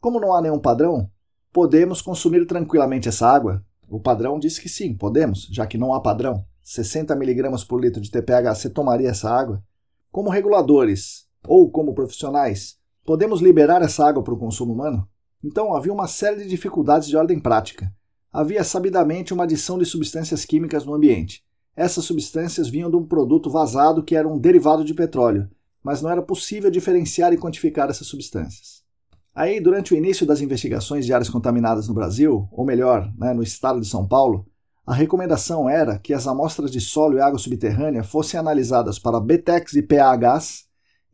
Como 0.00 0.20
não 0.20 0.34
há 0.34 0.42
nenhum 0.42 0.58
padrão, 0.58 1.10
podemos 1.52 2.02
consumir 2.02 2.46
tranquilamente 2.46 3.08
essa 3.08 3.26
água? 3.26 3.64
O 3.88 3.98
padrão 3.98 4.38
diz 4.38 4.58
que 4.58 4.68
sim, 4.68 4.94
podemos, 4.94 5.48
já 5.50 5.66
que 5.66 5.78
não 5.78 5.94
há 5.94 6.00
padrão. 6.00 6.44
60 6.72 7.14
miligramas 7.16 7.64
por 7.64 7.80
litro 7.80 8.00
de 8.00 8.10
TPH, 8.10 8.54
você 8.54 8.70
tomaria 8.70 9.10
essa 9.10 9.30
água? 9.30 9.62
Como 10.10 10.30
reguladores 10.30 11.26
ou 11.46 11.70
como 11.70 11.94
profissionais, 11.94 12.76
podemos 13.04 13.40
liberar 13.40 13.82
essa 13.82 14.06
água 14.06 14.22
para 14.22 14.34
o 14.34 14.38
consumo 14.38 14.72
humano? 14.72 15.08
Então 15.42 15.74
havia 15.74 15.92
uma 15.92 16.08
série 16.08 16.42
de 16.42 16.48
dificuldades 16.48 17.08
de 17.08 17.16
ordem 17.16 17.38
prática. 17.38 17.92
Havia 18.32 18.64
sabidamente 18.64 19.32
uma 19.32 19.44
adição 19.44 19.78
de 19.78 19.86
substâncias 19.86 20.44
químicas 20.44 20.84
no 20.84 20.94
ambiente 20.94 21.42
essas 21.78 22.04
substâncias 22.06 22.68
vinham 22.68 22.90
de 22.90 22.96
um 22.96 23.06
produto 23.06 23.48
vazado 23.48 24.02
que 24.02 24.16
era 24.16 24.26
um 24.26 24.36
derivado 24.36 24.84
de 24.84 24.92
petróleo, 24.92 25.48
mas 25.80 26.02
não 26.02 26.10
era 26.10 26.20
possível 26.20 26.72
diferenciar 26.72 27.32
e 27.32 27.36
quantificar 27.36 27.88
essas 27.88 28.08
substâncias. 28.08 28.82
Aí, 29.32 29.60
durante 29.60 29.94
o 29.94 29.96
início 29.96 30.26
das 30.26 30.40
investigações 30.40 31.06
de 31.06 31.12
áreas 31.12 31.30
contaminadas 31.30 31.86
no 31.86 31.94
Brasil, 31.94 32.48
ou 32.50 32.64
melhor, 32.66 33.08
né, 33.16 33.32
no 33.32 33.44
estado 33.44 33.80
de 33.80 33.86
São 33.86 34.04
Paulo, 34.04 34.44
a 34.88 34.94
recomendação 34.94 35.68
era 35.68 35.98
que 35.98 36.14
as 36.14 36.26
amostras 36.26 36.70
de 36.70 36.80
solo 36.80 37.18
e 37.18 37.20
água 37.20 37.38
subterrânea 37.38 38.02
fossem 38.02 38.40
analisadas 38.40 38.98
para 38.98 39.20
BTECs 39.20 39.74
e 39.74 39.82
PAHs, 39.82 40.64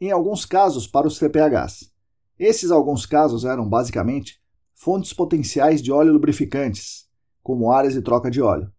em 0.00 0.12
alguns 0.12 0.46
casos 0.46 0.86
para 0.86 1.08
os 1.08 1.18
TPHs. 1.18 1.90
Esses 2.38 2.70
alguns 2.70 3.04
casos 3.04 3.44
eram, 3.44 3.68
basicamente, 3.68 4.40
fontes 4.76 5.12
potenciais 5.12 5.82
de 5.82 5.90
óleo 5.90 6.12
lubrificantes, 6.12 7.08
como 7.42 7.72
áreas 7.72 7.94
de 7.94 8.00
troca 8.00 8.30
de 8.30 8.40
óleo. 8.40 8.70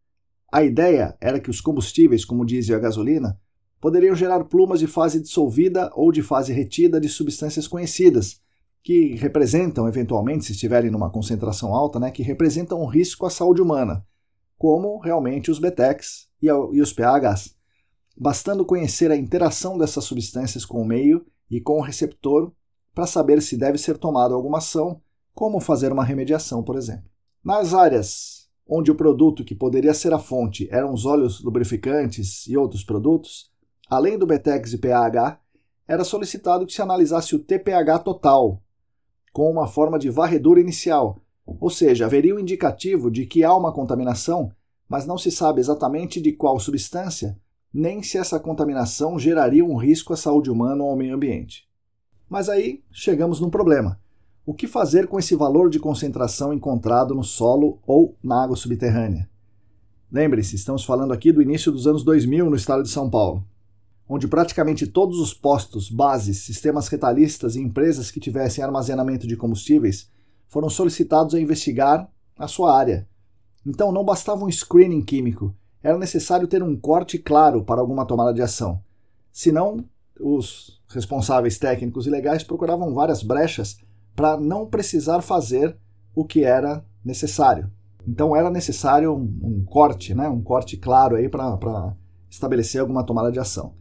A 0.50 0.64
ideia 0.64 1.18
era 1.20 1.42
que 1.42 1.50
os 1.50 1.60
combustíveis, 1.60 2.24
como 2.24 2.46
diesel 2.46 2.78
e 2.78 2.80
a 2.80 2.82
gasolina, 2.82 3.38
poderiam 3.82 4.16
gerar 4.16 4.46
plumas 4.46 4.80
de 4.80 4.88
fase 4.88 5.20
dissolvida 5.20 5.92
ou 5.94 6.10
de 6.10 6.24
fase 6.24 6.54
retida 6.54 7.02
de 7.02 7.10
substâncias 7.10 7.68
conhecidas, 7.68 8.40
que 8.82 9.16
representam, 9.16 9.90
eventualmente, 9.90 10.46
se 10.46 10.54
estiverem 10.54 10.90
numa 10.90 11.10
concentração 11.10 11.75
alta, 11.75 12.00
né, 12.00 12.12
que 12.12 12.24
representam 12.24 12.82
um 12.82 12.88
risco 12.88 13.25
à 13.25 13.30
saúde 13.30 13.62
humana, 13.62 14.02
como 14.57 15.00
realmente 15.00 15.51
os 15.51 15.59
BTECs 15.59 16.27
e, 16.41 16.51
os 16.51 16.93
PAHs. 16.93 17.55
Bastando 18.17 18.65
conhecer 18.65 19.12
a 19.12 19.17
interação 19.17 19.77
dessas 19.77 20.03
substâncias 20.05 20.63
com 20.63 20.81
o 20.81 20.85
meio 20.85 21.25
e 21.50 21.59
com 21.59 21.79
o 21.79 21.81
receptor 21.81 22.51
para 22.93 23.05
saber 23.05 23.41
se 23.41 23.57
deve 23.57 23.77
ser 23.77 23.97
tomada 23.97 24.33
alguma 24.33 24.59
ação, 24.59 25.01
como 25.33 25.59
fazer 25.59 25.91
uma 25.91 26.03
remediação, 26.03 26.63
por 26.63 26.77
exemplo. 26.77 27.09
Nas 27.43 27.74
áreas 27.74 28.45
onde 28.67 28.89
o 28.89 28.95
produto 28.95 29.43
que 29.43 29.53
poderia 29.53 29.93
ser 29.93 30.13
a 30.13 30.19
fonte 30.19 30.67
eram 30.71 30.93
os 30.93 31.05
óleos 31.05 31.43
lubrificantes 31.43 32.47
e 32.47 32.57
outros 32.57 32.83
produtos, 32.83 33.51
além 33.89 34.17
do 34.17 34.25
BTEX 34.25 34.74
e 34.74 34.77
pH, 34.77 35.39
era 35.88 36.03
solicitado 36.03 36.65
que 36.65 36.74
se 36.74 36.81
analisasse 36.81 37.35
o 37.35 37.39
TPH 37.39 38.00
total, 38.00 38.62
com 39.31 39.51
uma 39.51 39.67
forma 39.67 40.00
de 40.00 40.09
varredura 40.09 40.59
inicial, 40.59 41.21
ou 41.46 41.70
seja, 41.70 42.06
haveria 42.06 42.36
um 42.36 42.40
indicativo 42.40 43.12
de 43.12 43.25
que 43.25 43.44
há 43.44 43.56
uma 43.56 43.72
contaminação, 43.72 44.52
mas 44.90 45.06
não 45.06 45.18
se 45.18 45.32
sabe 45.32 45.60
exatamente 45.60 46.20
de 46.20 46.32
qual 46.32 46.60
substância, 46.60 47.38
nem 47.74 48.02
se 48.02 48.18
essa 48.18 48.40
contaminação 48.40 49.20
geraria 49.20 49.64
um 49.64 49.75
risco 49.75 50.14
à 50.14 50.18
saúde 50.18 50.50
humana 50.50 50.84
ou 50.84 50.90
ao 50.90 50.96
meio 50.96 51.16
ambiente. 51.16 51.68
Mas 52.30 52.50
aí 52.50 52.84
chegamos 52.92 53.40
num 53.40 53.50
problema. 53.50 54.00
O 54.46 54.54
que 54.54 54.68
fazer 54.68 55.08
com 55.08 55.20
esse 55.20 55.36
valor 55.36 55.70
de 55.70 55.80
concentração 55.80 56.54
encontrado 56.54 57.14
no 57.14 57.24
solo 57.24 57.80
ou 57.86 58.18
na 58.24 58.44
água 58.44 58.56
subterrânea? 58.56 59.30
Lembre-se, 60.12 60.56
estamos 60.56 60.86
falando 60.86 61.14
aqui 61.14 61.32
do 61.32 61.42
início 61.42 61.72
dos 61.72 61.88
anos 61.88 62.04
2000 62.04 62.50
no 62.50 62.56
estado 62.56 62.84
de 62.84 62.90
São 62.90 63.10
Paulo, 63.10 63.46
onde 64.08 64.28
praticamente 64.28 64.88
todos 64.88 65.20
os 65.20 65.34
postos, 65.34 65.90
bases, 65.90 66.44
sistemas 66.44 66.88
retalhistas 66.88 67.56
e 67.56 67.62
empresas 67.62 68.12
que 68.12 68.20
tivessem 68.20 68.64
armazenamento 68.64 69.28
de 69.28 69.36
combustíveis 69.36 70.10
foram 70.48 70.70
solicitados 70.70 71.36
a 71.36 71.40
investigar 71.40 72.10
a 72.38 72.48
sua 72.48 72.78
área. 72.78 73.08
Então 73.66 73.92
não 73.92 74.04
bastava 74.04 74.46
um 74.46 74.52
screening 74.52 75.02
químico, 75.02 75.56
era 75.86 75.98
necessário 75.98 76.48
ter 76.48 76.64
um 76.64 76.75
corte 76.75 77.20
claro 77.20 77.64
para 77.64 77.80
alguma 77.80 78.06
tomada 78.06 78.34
de 78.34 78.42
ação. 78.42 78.82
Senão, 79.32 79.86
os 80.20 80.82
responsáveis 80.88 81.60
técnicos 81.60 82.08
e 82.08 82.10
legais 82.10 82.44
procuravam 82.44 82.94
várias 82.94 83.22
brechas 83.22 83.78
para 84.16 84.36
não 84.36 84.66
precisar 84.66 85.22
fazer 85.22 85.78
o 86.16 86.25
que 86.25 86.44
era 86.44 86.84
necessário. 87.04 87.70
Então 88.08 88.36
era 88.36 88.50
necessário 88.50 89.14
um, 89.14 89.40
um 89.44 89.66
corte, 89.66 90.16
né, 90.16 90.28
um 90.28 90.42
corte 90.42 90.78
claro 90.78 91.18
aí 91.18 91.30
para 91.30 91.96
estabelecer 92.30 92.82
alguma 92.82 93.04
tomada 93.04 93.32
de 93.32 93.40
ação. 93.40 93.74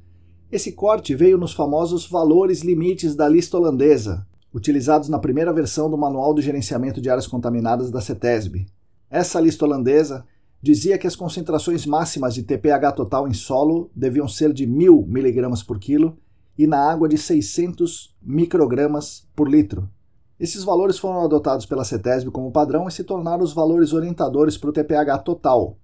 Esse 0.50 0.72
corte 0.72 1.14
veio 1.14 1.38
nos 1.38 1.52
famosos 1.52 2.06
valores 2.06 2.62
limites 2.62 3.16
da 3.16 3.28
lista 3.28 3.56
holandesa, 3.56 4.26
utilizados 4.54 5.08
na 5.08 5.18
primeira 5.18 5.52
versão 5.52 5.90
do 5.90 5.98
Manual 5.98 6.32
do 6.32 6.40
Gerenciamento 6.40 7.00
de 7.00 7.10
Áreas 7.10 7.26
Contaminadas 7.26 7.90
da 7.90 8.00
CETESB. 8.00 8.66
Essa 9.10 9.40
lista 9.40 9.64
holandesa 9.64 10.24
dizia 10.62 10.96
que 10.96 11.08
as 11.08 11.16
concentrações 11.16 11.84
máximas 11.84 12.32
de 12.32 12.44
TPH 12.44 12.92
total 12.92 13.26
em 13.26 13.34
solo 13.34 13.90
deviam 13.94 14.28
ser 14.28 14.52
de 14.52 14.64
1000 14.64 15.06
mg 15.08 15.64
por 15.66 15.80
quilo 15.80 16.16
e 16.56 16.68
na 16.68 16.78
água 16.78 17.08
de 17.08 17.18
600 17.18 18.14
microgramas 18.22 19.26
por 19.34 19.48
litro. 19.48 19.90
Esses 20.38 20.62
valores 20.62 20.98
foram 20.98 21.24
adotados 21.24 21.66
pela 21.66 21.84
CETESB 21.84 22.30
como 22.30 22.52
padrão 22.52 22.86
e 22.86 22.92
se 22.92 23.02
tornaram 23.02 23.42
os 23.42 23.52
valores 23.52 23.92
orientadores 23.92 24.56
para 24.56 24.70
o 24.70 24.72
TPH 24.72 25.18
total. 25.18 25.76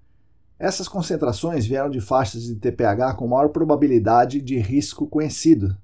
Essas 0.58 0.86
concentrações 0.86 1.66
vieram 1.66 1.90
de 1.90 2.00
faixas 2.00 2.44
de 2.44 2.54
TPH 2.54 3.14
com 3.16 3.26
maior 3.26 3.48
probabilidade 3.48 4.40
de 4.40 4.58
risco 4.58 5.06
conhecido, 5.06 5.76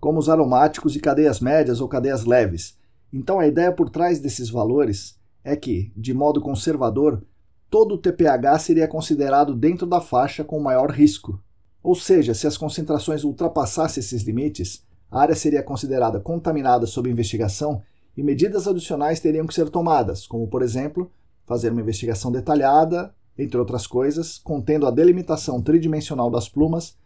como 0.00 0.18
os 0.18 0.28
aromáticos 0.28 0.94
e 0.96 1.00
cadeias 1.00 1.40
médias 1.40 1.80
ou 1.80 1.88
cadeias 1.88 2.24
leves. 2.24 2.76
Então 3.12 3.40
a 3.40 3.46
ideia 3.46 3.72
por 3.72 3.90
trás 3.90 4.20
desses 4.20 4.50
valores 4.50 5.18
é 5.42 5.56
que, 5.56 5.92
de 5.96 6.12
modo 6.12 6.40
conservador, 6.40 7.22
todo 7.70 7.94
o 7.94 7.98
TPH 7.98 8.58
seria 8.58 8.88
considerado 8.88 9.54
dentro 9.54 9.86
da 9.86 10.00
faixa 10.00 10.44
com 10.44 10.60
maior 10.60 10.90
risco. 10.90 11.42
Ou 11.82 11.94
seja, 11.94 12.34
se 12.34 12.46
as 12.46 12.56
concentrações 12.56 13.24
ultrapassassem 13.24 14.00
esses 14.00 14.22
limites, 14.22 14.84
a 15.10 15.20
área 15.20 15.34
seria 15.34 15.62
considerada 15.62 16.20
contaminada 16.20 16.86
sob 16.86 17.10
investigação 17.10 17.82
e 18.16 18.22
medidas 18.22 18.66
adicionais 18.66 19.20
teriam 19.20 19.46
que 19.46 19.54
ser 19.54 19.70
tomadas, 19.70 20.26
como, 20.26 20.48
por 20.48 20.60
exemplo, 20.60 21.10
fazer 21.46 21.70
uma 21.70 21.80
investigação 21.80 22.30
detalhada, 22.30 23.14
entre 23.38 23.58
outras 23.58 23.86
coisas, 23.86 24.38
contendo 24.38 24.86
a 24.86 24.90
delimitação 24.90 25.62
tridimensional 25.62 26.30
das 26.30 26.48
plumas 26.48 26.96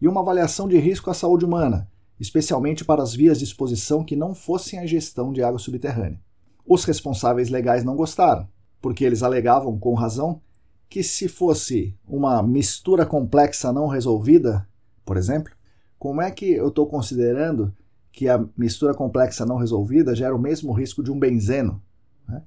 e 0.00 0.08
uma 0.08 0.22
avaliação 0.22 0.66
de 0.66 0.78
risco 0.78 1.10
à 1.10 1.14
saúde 1.14 1.44
humana, 1.44 1.88
especialmente 2.22 2.84
para 2.84 3.02
as 3.02 3.12
vias 3.12 3.36
de 3.36 3.44
exposição 3.44 4.04
que 4.04 4.14
não 4.14 4.32
fossem 4.32 4.78
a 4.78 4.86
gestão 4.86 5.32
de 5.32 5.42
água 5.42 5.58
subterrânea. 5.58 6.20
Os 6.64 6.84
responsáveis 6.84 7.50
legais 7.50 7.82
não 7.82 7.96
gostaram, 7.96 8.48
porque 8.80 9.04
eles 9.04 9.24
alegavam, 9.24 9.76
com 9.76 9.92
razão, 9.94 10.40
que 10.88 11.02
se 11.02 11.26
fosse 11.26 11.98
uma 12.06 12.40
mistura 12.40 13.04
complexa 13.04 13.72
não 13.72 13.88
resolvida, 13.88 14.68
por 15.04 15.16
exemplo, 15.16 15.52
como 15.98 16.22
é 16.22 16.30
que 16.30 16.52
eu 16.52 16.68
estou 16.68 16.86
considerando 16.86 17.74
que 18.12 18.28
a 18.28 18.44
mistura 18.56 18.94
complexa 18.94 19.44
não 19.44 19.56
resolvida 19.56 20.14
gera 20.14 20.36
o 20.36 20.40
mesmo 20.40 20.72
risco 20.72 21.02
de 21.02 21.10
um 21.10 21.18
benzeno? 21.18 21.82
Né? 22.28 22.40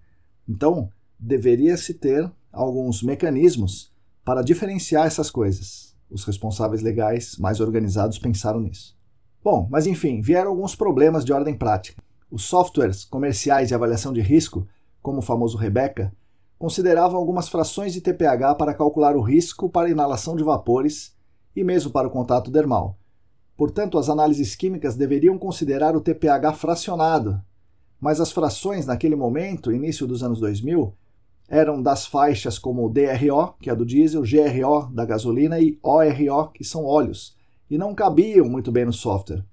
Então, 0.47 0.89
deveria-se 1.19 1.95
ter 1.95 2.31
alguns 2.49 3.03
mecanismos 3.03 3.91
para 4.23 4.41
diferenciar 4.41 5.05
essas 5.05 5.29
coisas. 5.29 5.93
Os 6.09 6.23
responsáveis 6.23 6.81
legais 6.81 7.35
mais 7.35 7.59
organizados 7.59 8.17
pensaram 8.17 8.61
nisso. 8.61 8.95
Bom, 9.45 9.67
mas 9.69 9.85
enfim, 9.85 10.21
vieram 10.21 10.49
alguns 10.49 10.75
problemas 10.75 11.23
de 11.23 11.31
ordem 11.31 11.55
prática. 11.55 12.01
Os 12.31 12.45
softwares 12.45 13.05
comerciais 13.05 13.67
de 13.67 13.75
avaliação 13.75 14.11
de 14.11 14.19
risco, 14.19 14.67
como 15.03 15.19
o 15.19 15.21
famoso 15.21 15.55
Rebecca, 15.55 16.11
consideravam 16.57 17.15
algumas 17.15 17.47
frações 17.47 17.93
de 17.93 18.01
TPH 18.01 18.55
para 18.55 18.73
calcular 18.73 19.15
o 19.15 19.21
risco 19.21 19.69
para 19.69 19.87
inalação 19.87 20.35
de 20.35 20.43
vapores 20.43 21.15
e 21.55 21.63
mesmo 21.63 21.91
para 21.91 22.07
o 22.07 22.09
contato 22.09 22.49
dermal. 22.49 22.97
Portanto, 23.55 23.99
as 23.99 24.09
análises 24.09 24.55
químicas 24.55 24.95
deveriam 24.95 25.37
considerar 25.37 25.95
o 25.95 26.01
TPH 26.01 26.53
fracionado, 26.53 27.39
mas 28.01 28.19
as 28.19 28.31
frações 28.31 28.87
naquele 28.87 29.15
momento, 29.15 29.71
início 29.71 30.07
dos 30.07 30.23
anos 30.23 30.39
2000, 30.39 30.91
eram 31.47 31.83
das 31.83 32.07
faixas 32.07 32.57
como 32.57 32.89
DRO, 32.89 33.53
que 33.61 33.69
é 33.69 33.75
do 33.75 33.85
diesel, 33.85 34.23
GRO 34.23 34.91
da 34.91 35.05
gasolina 35.05 35.59
e 35.59 35.77
ORO, 35.83 36.49
que 36.51 36.63
são 36.63 36.83
óleos, 36.83 37.34
e 37.69 37.77
não 37.77 37.95
cabiam 37.95 38.47
muito 38.47 38.71
bem 38.71 38.85
no 38.85 38.93
software. 38.93 39.43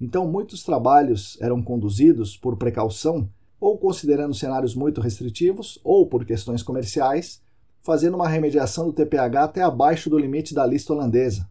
Então, 0.00 0.26
muitos 0.26 0.62
trabalhos 0.62 1.38
eram 1.40 1.62
conduzidos 1.62 2.36
por 2.36 2.56
precaução, 2.56 3.28
ou 3.58 3.78
considerando 3.78 4.34
cenários 4.34 4.74
muito 4.74 5.00
restritivos, 5.00 5.78
ou 5.82 6.06
por 6.06 6.24
questões 6.24 6.62
comerciais, 6.62 7.40
fazendo 7.80 8.14
uma 8.14 8.28
remediação 8.28 8.86
do 8.86 8.92
TPH 8.92 9.44
até 9.44 9.62
abaixo 9.62 10.10
do 10.10 10.18
limite 10.18 10.54
da 10.54 10.66
lista 10.66 10.92
holandesa. 10.92 11.48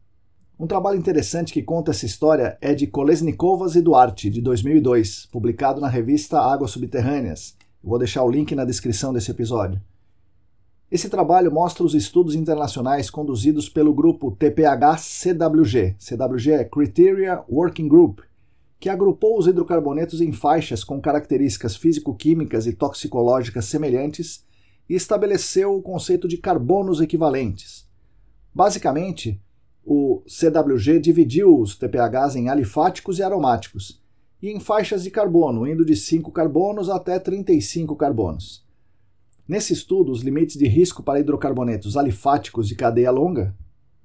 Um 0.59 0.67
trabalho 0.67 0.97
interessante 0.97 1.51
que 1.51 1.63
conta 1.63 1.91
essa 1.91 2.05
história 2.05 2.57
é 2.61 2.73
de 2.73 2.87
Kolesnikovas 2.87 3.75
e 3.75 3.81
Duarte, 3.81 4.29
de 4.29 4.41
2002, 4.41 5.25
publicado 5.31 5.81
na 5.81 5.87
revista 5.87 6.39
Águas 6.39 6.71
Subterrâneas, 6.71 7.55
Vou 7.85 7.99
deixar 7.99 8.23
o 8.23 8.31
link 8.31 8.55
na 8.55 8.65
descrição 8.65 9.13
desse 9.13 9.29
episódio. 9.29 9.79
Esse 10.91 11.09
trabalho 11.09 11.51
mostra 11.51 11.83
os 11.83 11.95
estudos 11.95 12.35
internacionais 12.35 13.09
conduzidos 13.09 13.67
pelo 13.67 13.93
grupo 13.93 14.31
TPH-CWG. 14.31 15.95
CWG 15.97 16.51
é 16.51 16.63
Criteria 16.63 17.43
Working 17.49 17.87
Group, 17.87 18.19
que 18.79 18.87
agrupou 18.87 19.39
os 19.39 19.47
hidrocarbonetos 19.47 20.21
em 20.21 20.31
faixas 20.31 20.83
com 20.83 21.01
características 21.01 21.75
físico-químicas 21.75 22.67
e 22.67 22.73
toxicológicas 22.73 23.65
semelhantes 23.65 24.45
e 24.87 24.93
estabeleceu 24.93 25.75
o 25.75 25.81
conceito 25.81 26.27
de 26.27 26.37
carbonos 26.37 27.01
equivalentes. 27.01 27.87
Basicamente, 28.53 29.41
o 29.83 30.21
CWG 30.27 30.99
dividiu 30.99 31.59
os 31.59 31.75
TPHs 31.75 32.35
em 32.35 32.47
alifáticos 32.47 33.17
e 33.17 33.23
aromáticos 33.23 34.03
e 34.39 34.51
em 34.51 34.59
faixas 34.59 35.03
de 35.03 35.09
carbono, 35.09 35.67
indo 35.67 35.83
de 35.83 35.95
5 35.95 36.31
carbonos 36.31 36.89
até 36.91 37.17
35 37.17 37.95
carbonos. 37.95 38.64
Nesse 39.47 39.73
estudo, 39.73 40.11
os 40.11 40.23
limites 40.23 40.57
de 40.57 40.67
risco 40.67 41.03
para 41.03 41.19
hidrocarbonetos 41.19 41.95
alifáticos 41.95 42.67
de 42.67 42.73
cadeia 42.73 43.11
longa, 43.11 43.55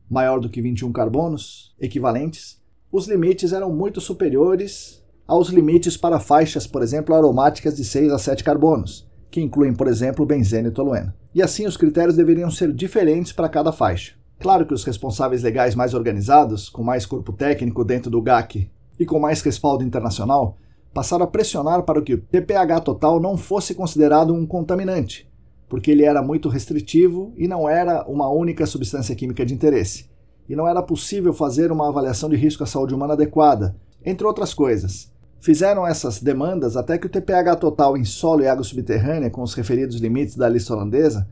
maior 0.09 0.39
do 0.39 0.51
que 0.51 0.61
21 0.61 0.93
carbonos, 0.93 1.75
equivalentes, 1.81 2.61
os 2.93 3.09
limites 3.09 3.55
eram 3.55 3.73
muito 3.75 4.03
superiores 4.03 5.03
aos 5.27 5.49
limites 5.49 5.97
para 5.97 6.21
faixas, 6.21 6.67
por 6.67 6.83
exemplo, 6.83 7.15
aromáticas 7.15 7.77
de 7.77 7.85
6 7.85 8.13
a 8.13 8.19
7 8.19 8.45
carbonos, 8.45 9.09
que 9.31 9.41
incluem, 9.41 9.73
por 9.73 9.87
exemplo, 9.87 10.27
benzeno 10.27 10.69
e 10.69 10.73
tolueno. 10.73 11.15
E 11.35 11.41
assim 11.41 11.67
os 11.67 11.77
critérios 11.77 12.17
deveriam 12.17 12.51
ser 12.51 12.71
diferentes 12.71 13.33
para 13.33 13.49
cada 13.49 13.73
faixa. 13.73 14.15
Claro 14.41 14.67
que 14.67 14.75
os 14.75 14.85
responsáveis 14.85 15.43
legais 15.43 15.75
mais 15.75 15.95
organizados, 15.95 16.69
com 16.69 16.83
mais 16.83 17.07
corpo 17.07 17.33
técnico 17.33 17.83
dentro 17.83 18.11
do 18.11 18.21
GAC 18.21 18.71
e 18.99 19.07
com 19.07 19.19
mais 19.19 19.41
respaldo 19.41 19.85
internacional, 19.85 20.59
passaram 20.93 21.25
a 21.25 21.29
pressionar 21.29 21.85
para 21.85 22.03
que 22.03 22.15
o 22.15 22.21
TPH 22.21 22.81
total 22.81 23.21
não 23.21 23.37
fosse 23.37 23.75
considerado 23.75 24.35
um 24.35 24.45
contaminante, 24.45 25.30
porque 25.71 25.93
ele 25.93 26.03
era 26.03 26.21
muito 26.21 26.49
restritivo 26.49 27.33
e 27.37 27.47
não 27.47 27.69
era 27.69 28.05
uma 28.09 28.29
única 28.29 28.67
substância 28.67 29.15
química 29.15 29.47
de 29.47 29.55
interesse. 29.55 30.11
E 30.49 30.57
não 30.57 30.67
era 30.67 30.83
possível 30.83 31.33
fazer 31.33 31.71
uma 31.71 31.89
avaliação 31.89 32.29
de 32.29 32.35
risco 32.35 32.65
à 32.65 32.67
saúde 32.67 32.93
humana 32.93 33.15
adequada, 33.15 33.77
entre 34.05 34.27
outras 34.27 34.53
coisas. 34.53 35.13
Fizeram 35.39 35.87
essas 35.87 36.21
demandas 36.21 36.77
até 36.77 36.99
que 36.99 37.07
o 37.07 37.09
TPH 37.09 37.55
total 37.57 37.97
em 37.97 38.05
solo 38.05 38.43
e 38.43 38.49
água 38.49 38.65
subterrânea, 38.65 39.31
com 39.31 39.43
os 39.43 39.55
referidos 39.55 39.99
limites 39.99 40.37
da 40.37 40.49
lista 40.49 40.75
holandesa, 40.75 41.29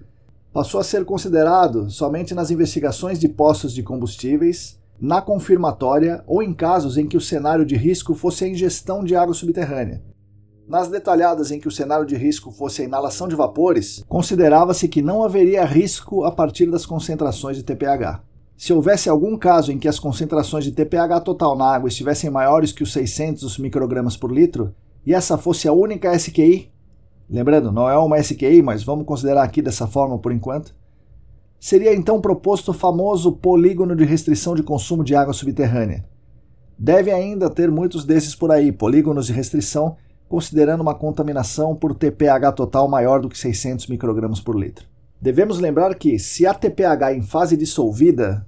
passou 0.52 0.80
a 0.80 0.84
ser 0.84 1.04
considerado 1.04 1.90
somente 1.90 2.32
nas 2.32 2.52
investigações 2.52 3.18
de 3.18 3.28
postos 3.28 3.74
de 3.74 3.82
combustíveis 3.82 4.78
na 5.00 5.20
confirmatória 5.20 6.22
ou 6.26 6.42
em 6.42 6.54
casos 6.54 6.96
em 6.96 7.06
que 7.06 7.16
o 7.16 7.20
cenário 7.20 7.66
de 7.66 7.76
risco 7.76 8.14
fosse 8.14 8.44
a 8.44 8.48
ingestão 8.48 9.04
de 9.04 9.16
água 9.16 9.34
subterrânea. 9.34 10.00
Nas 10.68 10.88
detalhadas 10.88 11.50
em 11.50 11.58
que 11.58 11.66
o 11.66 11.70
cenário 11.70 12.04
de 12.04 12.14
risco 12.14 12.50
fosse 12.50 12.82
a 12.82 12.84
inalação 12.84 13.26
de 13.26 13.34
vapores, 13.34 14.04
considerava-se 14.06 14.86
que 14.86 15.00
não 15.00 15.22
haveria 15.22 15.64
risco 15.64 16.24
a 16.24 16.30
partir 16.30 16.70
das 16.70 16.84
concentrações 16.84 17.56
de 17.56 17.62
TPH. 17.62 18.22
Se 18.56 18.72
houvesse 18.72 19.08
algum 19.08 19.36
caso 19.38 19.72
em 19.72 19.78
que 19.78 19.88
as 19.88 19.98
concentrações 19.98 20.64
de 20.64 20.72
TPH 20.72 21.20
total 21.20 21.56
na 21.56 21.72
água 21.72 21.88
estivessem 21.88 22.28
maiores 22.28 22.70
que 22.70 22.82
os 22.82 22.92
600 22.92 23.56
microgramas 23.58 24.16
por 24.16 24.30
litro, 24.30 24.74
e 25.06 25.14
essa 25.14 25.38
fosse 25.38 25.66
a 25.66 25.72
única 25.72 26.14
SQI, 26.14 26.70
lembrando, 27.30 27.72
não 27.72 27.88
é 27.88 27.96
uma 27.96 28.18
SQI, 28.18 28.60
mas 28.60 28.82
vamos 28.82 29.06
considerar 29.06 29.44
aqui 29.44 29.62
dessa 29.62 29.86
forma 29.86 30.18
por 30.18 30.32
enquanto, 30.32 30.74
Seria 31.60 31.92
então 31.92 32.20
proposto 32.20 32.68
o 32.68 32.74
famoso 32.74 33.32
polígono 33.32 33.96
de 33.96 34.04
restrição 34.04 34.54
de 34.54 34.62
consumo 34.62 35.02
de 35.02 35.16
água 35.16 35.32
subterrânea. 35.32 36.04
Deve 36.78 37.10
ainda 37.10 37.50
ter 37.50 37.68
muitos 37.68 38.04
desses 38.04 38.32
por 38.32 38.52
aí, 38.52 38.70
polígonos 38.70 39.26
de 39.26 39.32
restrição, 39.32 39.96
considerando 40.28 40.80
uma 40.80 40.94
contaminação 40.94 41.74
por 41.74 41.94
TPH 41.94 42.52
total 42.52 42.86
maior 42.88 43.20
do 43.20 43.28
que 43.28 43.38
600 43.38 43.86
microgramas 43.86 44.40
por 44.40 44.58
litro. 44.58 44.86
Devemos 45.20 45.58
lembrar 45.58 45.94
que, 45.94 46.18
se 46.18 46.46
há 46.46 46.54
TPH 46.54 47.14
em 47.14 47.22
fase 47.22 47.56
dissolvida, 47.56 48.46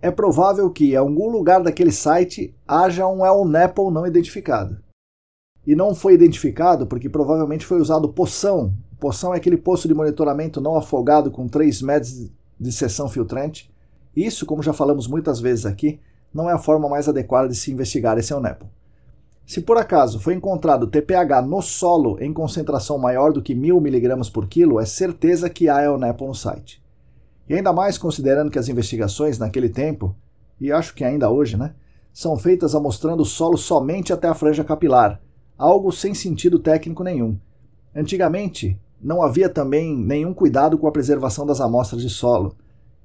é 0.00 0.10
provável 0.10 0.70
que, 0.70 0.92
em 0.92 0.96
algum 0.96 1.30
lugar 1.30 1.62
daquele 1.62 1.92
site, 1.92 2.54
haja 2.66 3.06
um 3.06 3.24
El 3.24 3.44
não 3.90 4.06
identificado. 4.06 4.78
E 5.66 5.74
não 5.74 5.94
foi 5.94 6.14
identificado 6.14 6.86
porque 6.86 7.08
provavelmente 7.08 7.64
foi 7.64 7.80
usado 7.80 8.08
poção. 8.08 8.74
Poção 9.00 9.32
é 9.32 9.36
aquele 9.36 9.56
poço 9.56 9.88
de 9.88 9.94
monitoramento 9.94 10.60
não 10.60 10.76
afogado 10.76 11.30
com 11.30 11.48
3 11.48 11.82
metros 11.82 12.30
de 12.58 12.72
seção 12.72 13.08
filtrante. 13.08 13.72
Isso, 14.14 14.44
como 14.44 14.62
já 14.62 14.72
falamos 14.72 15.08
muitas 15.08 15.40
vezes 15.40 15.64
aqui, 15.66 16.00
não 16.32 16.48
é 16.48 16.52
a 16.52 16.58
forma 16.58 16.88
mais 16.88 17.08
adequada 17.08 17.48
de 17.48 17.54
se 17.54 17.72
investigar 17.72 18.18
esse 18.18 18.32
EUNEPO. 18.32 18.66
Se 19.52 19.60
por 19.60 19.76
acaso 19.76 20.18
foi 20.18 20.32
encontrado 20.32 20.86
TPH 20.86 21.42
no 21.42 21.60
solo 21.60 22.16
em 22.22 22.32
concentração 22.32 22.96
maior 22.96 23.34
do 23.34 23.42
que 23.42 23.54
1000 23.54 23.76
mg 23.86 24.30
por 24.30 24.46
quilo, 24.46 24.80
é 24.80 24.86
certeza 24.86 25.50
que 25.50 25.68
há 25.68 25.84
EUNEPO 25.84 26.26
no 26.26 26.34
site. 26.34 26.82
E 27.46 27.52
ainda 27.52 27.70
mais 27.70 27.98
considerando 27.98 28.50
que 28.50 28.58
as 28.58 28.70
investigações 28.70 29.38
naquele 29.38 29.68
tempo, 29.68 30.16
e 30.58 30.72
acho 30.72 30.94
que 30.94 31.04
ainda 31.04 31.28
hoje, 31.28 31.58
né, 31.58 31.74
são 32.14 32.34
feitas 32.34 32.74
amostrando 32.74 33.24
o 33.24 33.26
solo 33.26 33.58
somente 33.58 34.10
até 34.10 34.26
a 34.26 34.32
franja 34.32 34.64
capilar, 34.64 35.20
algo 35.58 35.92
sem 35.92 36.14
sentido 36.14 36.58
técnico 36.58 37.04
nenhum. 37.04 37.36
Antigamente, 37.94 38.80
não 38.98 39.20
havia 39.20 39.50
também 39.50 39.94
nenhum 39.94 40.32
cuidado 40.32 40.78
com 40.78 40.86
a 40.86 40.92
preservação 40.92 41.44
das 41.44 41.60
amostras 41.60 42.00
de 42.00 42.08
solo, 42.08 42.56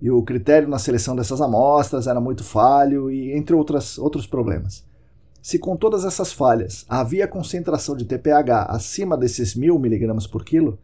e 0.02 0.10
o 0.10 0.24
critério 0.24 0.70
na 0.70 0.80
seleção 0.80 1.14
dessas 1.14 1.42
amostras 1.42 2.08
era 2.08 2.22
muito 2.22 2.46
falho 2.46 3.12
e 3.12 3.34
entre 3.36 3.54
outras, 3.54 3.98
outros 3.98 4.26
problemas. 4.26 4.88
Se 5.42 5.58
com 5.58 5.76
todas 5.76 6.04
essas 6.04 6.34
falhas 6.34 6.86
havia 6.90 7.28
concentração 7.28 7.96
de 7.96 8.06
TPH 8.06 8.64
acima 8.70 9.18
desses 9.18 9.56
1000 9.56 9.76
mg 9.76 10.28
por 10.30 10.44
quilo, 10.44 10.78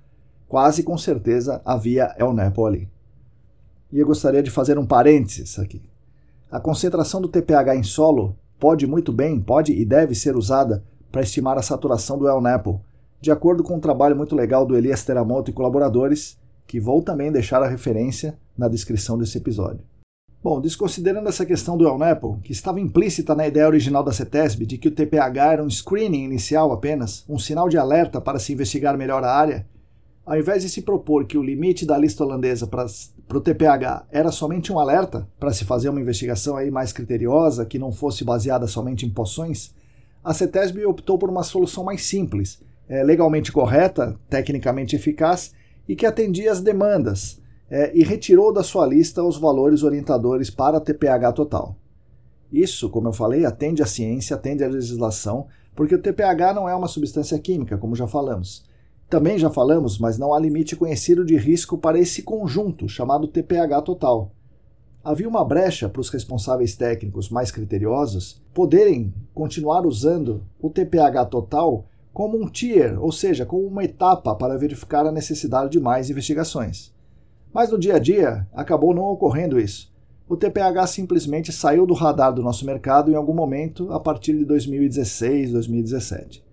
quase 0.48 0.84
com 0.84 0.98
certeza 0.98 1.62
havia 1.66 2.16
El 2.18 2.34
Nepo 2.34 2.66
ali. 2.66 2.88
E 3.92 4.00
eu 4.00 4.06
gostaria 4.06 4.42
de 4.42 4.52
fazer 4.52 4.78
um 4.78 4.86
parênteses 4.86 5.60
aqui. 5.60 5.82
A 6.52 6.60
concentração 6.60 7.20
do 7.20 7.28
TPH 7.28 7.76
em 7.76 7.84
solo 7.84 8.36
pode 8.60 8.88
muito 8.88 9.12
bem, 9.12 9.40
pode 9.40 9.74
e 9.74 9.84
deve 9.84 10.16
ser 10.16 10.36
usada 10.36 10.84
para 11.12 11.22
estimar 11.22 11.58
a 11.58 11.62
saturação 11.62 12.18
do 12.18 12.28
El 12.28 12.42
Nepo, 12.42 12.82
de 13.20 13.32
acordo 13.32 13.64
com 13.64 13.76
um 13.76 13.80
trabalho 13.80 14.16
muito 14.16 14.36
legal 14.36 14.66
do 14.66 14.78
Elias 14.78 15.04
Teramoto 15.04 15.50
e 15.50 15.54
colaboradores, 15.54 16.38
que 16.66 16.80
vou 16.80 17.02
também 17.02 17.32
deixar 17.32 17.62
a 17.62 17.68
referência 17.68 18.38
na 18.58 18.68
descrição 18.68 19.18
desse 19.18 19.38
episódio. 19.38 19.93
Bom, 20.44 20.60
desconsiderando 20.60 21.30
essa 21.30 21.46
questão 21.46 21.78
do 21.78 21.88
ELNEPO, 21.88 22.38
que 22.44 22.52
estava 22.52 22.78
implícita 22.78 23.34
na 23.34 23.48
ideia 23.48 23.66
original 23.66 24.04
da 24.04 24.12
CETESB 24.12 24.66
de 24.66 24.78
que 24.78 24.90
o 24.90 24.92
TPH 24.92 25.54
era 25.54 25.64
um 25.64 25.70
screening 25.70 26.26
inicial 26.26 26.74
apenas, 26.74 27.24
um 27.30 27.40
sinal 27.40 27.70
de 27.70 27.78
alerta 27.78 28.20
para 28.20 28.38
se 28.38 28.52
investigar 28.52 28.98
melhor 28.98 29.24
a 29.24 29.34
área, 29.34 29.66
Ao 30.26 30.38
invés 30.38 30.64
de 30.64 30.70
se 30.70 30.82
propor 30.82 31.26
que 31.26 31.38
o 31.38 31.44
limite 31.44 31.86
da 31.86 31.98
lista 31.98 32.24
holandesa 32.24 32.66
para 32.66 32.88
o 33.38 33.42
TPH 33.42 34.06
era 34.10 34.32
somente 34.32 34.72
um 34.72 34.80
alerta 34.80 35.28
para 35.38 35.52
se 35.52 35.66
fazer 35.66 35.90
uma 35.90 36.00
investigação 36.00 36.56
aí 36.56 36.72
mais 36.72 36.94
criteriosa, 36.94 37.66
que 37.66 37.78
não 37.78 37.92
fosse 37.92 38.24
baseada 38.24 38.66
somente 38.66 39.06
em 39.06 39.10
poções, 39.10 39.74
a 40.24 40.34
CETESB 40.34 40.86
optou 40.86 41.18
por 41.18 41.30
uma 41.30 41.44
solução 41.44 41.84
mais 41.84 42.04
simples, 42.06 42.62
é, 42.88 43.04
legalmente 43.04 43.52
correta, 43.52 44.18
tecnicamente 44.30 44.96
eficaz 44.96 45.54
e 45.88 45.94
que 45.94 46.06
atendia 46.06 46.54
às 46.54 46.62
demandas, 46.62 47.42
é, 47.74 47.92
e 47.98 48.04
retirou 48.04 48.54
da 48.54 48.62
sua 48.62 48.86
lista 48.86 49.24
os 49.24 49.36
valores 49.36 49.82
orientadores 49.82 50.52
para 50.52 50.80
TPH 50.80 51.34
total. 51.34 51.76
Isso, 52.52 52.88
como 52.88 53.08
eu 53.08 53.14
falei, 53.14 53.48
atende 53.48 53.82
à 53.82 53.88
ciência, 53.88 54.36
atende 54.36 54.64
à 54.64 54.68
legislação, 54.68 55.48
porque 55.76 55.96
o 55.96 56.00
TPH 56.00 56.54
não 56.54 56.70
é 56.70 56.76
uma 56.76 56.88
substância 56.88 57.40
química, 57.40 57.76
como 57.76 57.96
já 57.96 58.06
falamos. 58.06 58.64
Também 59.10 59.40
já 59.40 59.50
falamos, 59.50 59.98
mas 59.98 60.20
não 60.20 60.36
há 60.36 60.40
limite 60.40 60.76
conhecido 60.76 61.26
de 61.26 61.36
risco 61.36 61.76
para 61.76 61.98
esse 61.98 62.22
conjunto, 62.22 62.88
chamado 62.88 63.28
TPH 63.28 63.82
total. 63.82 64.32
Havia 65.04 65.28
uma 65.28 65.44
brecha 65.44 65.90
para 65.90 66.00
os 66.00 66.10
responsáveis 66.10 66.76
técnicos 66.76 67.32
mais 67.32 67.50
criteriosos 67.50 68.40
poderem 68.54 69.12
continuar 69.34 69.84
usando 69.88 70.44
o 70.62 70.70
TPH 70.70 71.26
total 71.26 71.88
como 72.14 72.40
um 72.40 72.48
tier, 72.48 73.04
ou 73.04 73.12
seja, 73.12 73.48
como 73.48 73.66
uma 73.66 73.84
etapa 73.84 74.36
para 74.36 74.60
verificar 74.60 75.08
a 75.08 75.12
necessidade 75.12 75.72
de 75.72 75.80
mais 75.80 76.12
investigações. 76.12 76.93
Mas 77.54 77.70
no 77.70 77.78
dia 77.78 77.96
a 77.96 78.00
dia 78.00 78.48
acabou 78.52 78.96
não 78.96 79.04
ocorrendo 79.04 79.60
isso. 79.60 79.94
O 80.28 80.36
TPH 80.36 80.88
simplesmente 80.88 81.52
saiu 81.52 81.86
do 81.86 81.94
radar 81.94 82.34
do 82.34 82.42
nosso 82.42 82.66
mercado 82.66 83.12
em 83.12 83.16
algum 83.16 83.34
momento 83.34 83.92
a 83.92 84.00
partir 84.00 84.36
de 84.36 84.46
2016, 84.46 85.52
2017. 85.52 86.44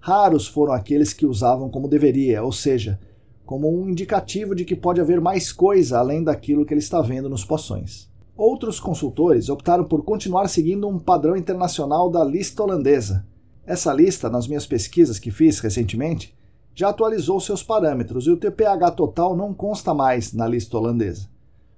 Raros 0.00 0.48
foram 0.48 0.72
aqueles 0.72 1.12
que 1.12 1.24
usavam 1.24 1.70
como 1.70 1.86
deveria, 1.86 2.42
ou 2.42 2.50
seja, 2.50 2.98
como 3.46 3.72
um 3.72 3.88
indicativo 3.88 4.54
de 4.54 4.64
que 4.64 4.74
pode 4.74 5.00
haver 5.00 5.20
mais 5.20 5.52
coisa 5.52 5.98
além 5.98 6.24
daquilo 6.24 6.64
que 6.64 6.74
ele 6.74 6.80
está 6.80 7.00
vendo 7.00 7.28
nos 7.28 7.44
poções. 7.44 8.10
Outros 8.36 8.80
consultores 8.80 9.48
optaram 9.48 9.84
por 9.84 10.02
continuar 10.02 10.48
seguindo 10.48 10.88
um 10.88 10.98
padrão 10.98 11.36
internacional 11.36 12.10
da 12.10 12.24
lista 12.24 12.64
holandesa. 12.64 13.24
Essa 13.64 13.92
lista, 13.92 14.28
nas 14.28 14.48
minhas 14.48 14.66
pesquisas 14.66 15.20
que 15.20 15.30
fiz 15.30 15.60
recentemente, 15.60 16.34
já 16.74 16.88
atualizou 16.88 17.40
seus 17.40 17.62
parâmetros 17.62 18.26
e 18.26 18.30
o 18.30 18.36
TPH 18.36 18.90
total 18.92 19.36
não 19.36 19.52
consta 19.52 19.92
mais 19.92 20.32
na 20.32 20.46
lista 20.46 20.76
holandesa. 20.76 21.28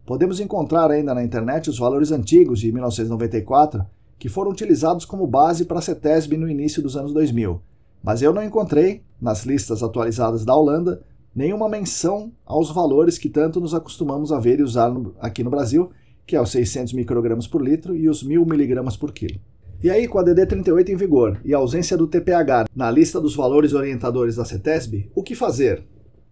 Podemos 0.06 0.40
encontrar 0.40 0.90
ainda 0.90 1.14
na 1.14 1.24
internet 1.24 1.70
os 1.70 1.78
valores 1.78 2.12
antigos 2.12 2.60
de 2.60 2.70
1994 2.70 3.84
que 4.18 4.28
foram 4.28 4.50
utilizados 4.50 5.04
como 5.04 5.26
base 5.26 5.64
para 5.64 5.78
a 5.78 5.82
CETESB 5.82 6.36
no 6.36 6.48
início 6.48 6.82
dos 6.82 6.96
anos 6.96 7.12
2000 7.12 7.60
mas 8.04 8.20
eu 8.20 8.34
não 8.34 8.44
encontrei, 8.44 9.00
nas 9.18 9.46
listas 9.46 9.82
atualizadas 9.82 10.44
da 10.44 10.54
Holanda, 10.54 11.00
nenhuma 11.34 11.70
menção 11.70 12.30
aos 12.44 12.70
valores 12.70 13.16
que 13.16 13.30
tanto 13.30 13.58
nos 13.58 13.74
acostumamos 13.74 14.30
a 14.30 14.38
ver 14.38 14.60
e 14.60 14.62
usar 14.62 14.90
no, 14.90 15.16
aqui 15.18 15.42
no 15.42 15.48
Brasil, 15.48 15.90
que 16.26 16.36
é 16.36 16.40
os 16.40 16.50
600 16.50 16.92
microgramas 16.92 17.46
por 17.46 17.62
litro 17.62 17.96
e 17.96 18.06
os 18.06 18.22
1000 18.22 18.44
miligramas 18.44 18.94
por 18.94 19.10
quilo. 19.10 19.40
E 19.84 19.90
aí, 19.90 20.08
com 20.08 20.18
a 20.18 20.24
DD38 20.24 20.88
em 20.88 20.96
vigor 20.96 21.38
e 21.44 21.52
a 21.52 21.58
ausência 21.58 21.94
do 21.94 22.06
TPH 22.06 22.64
na 22.74 22.90
lista 22.90 23.20
dos 23.20 23.36
valores 23.36 23.74
orientadores 23.74 24.36
da 24.36 24.42
CETESB, 24.42 25.10
o 25.14 25.22
que 25.22 25.34
fazer? 25.34 25.84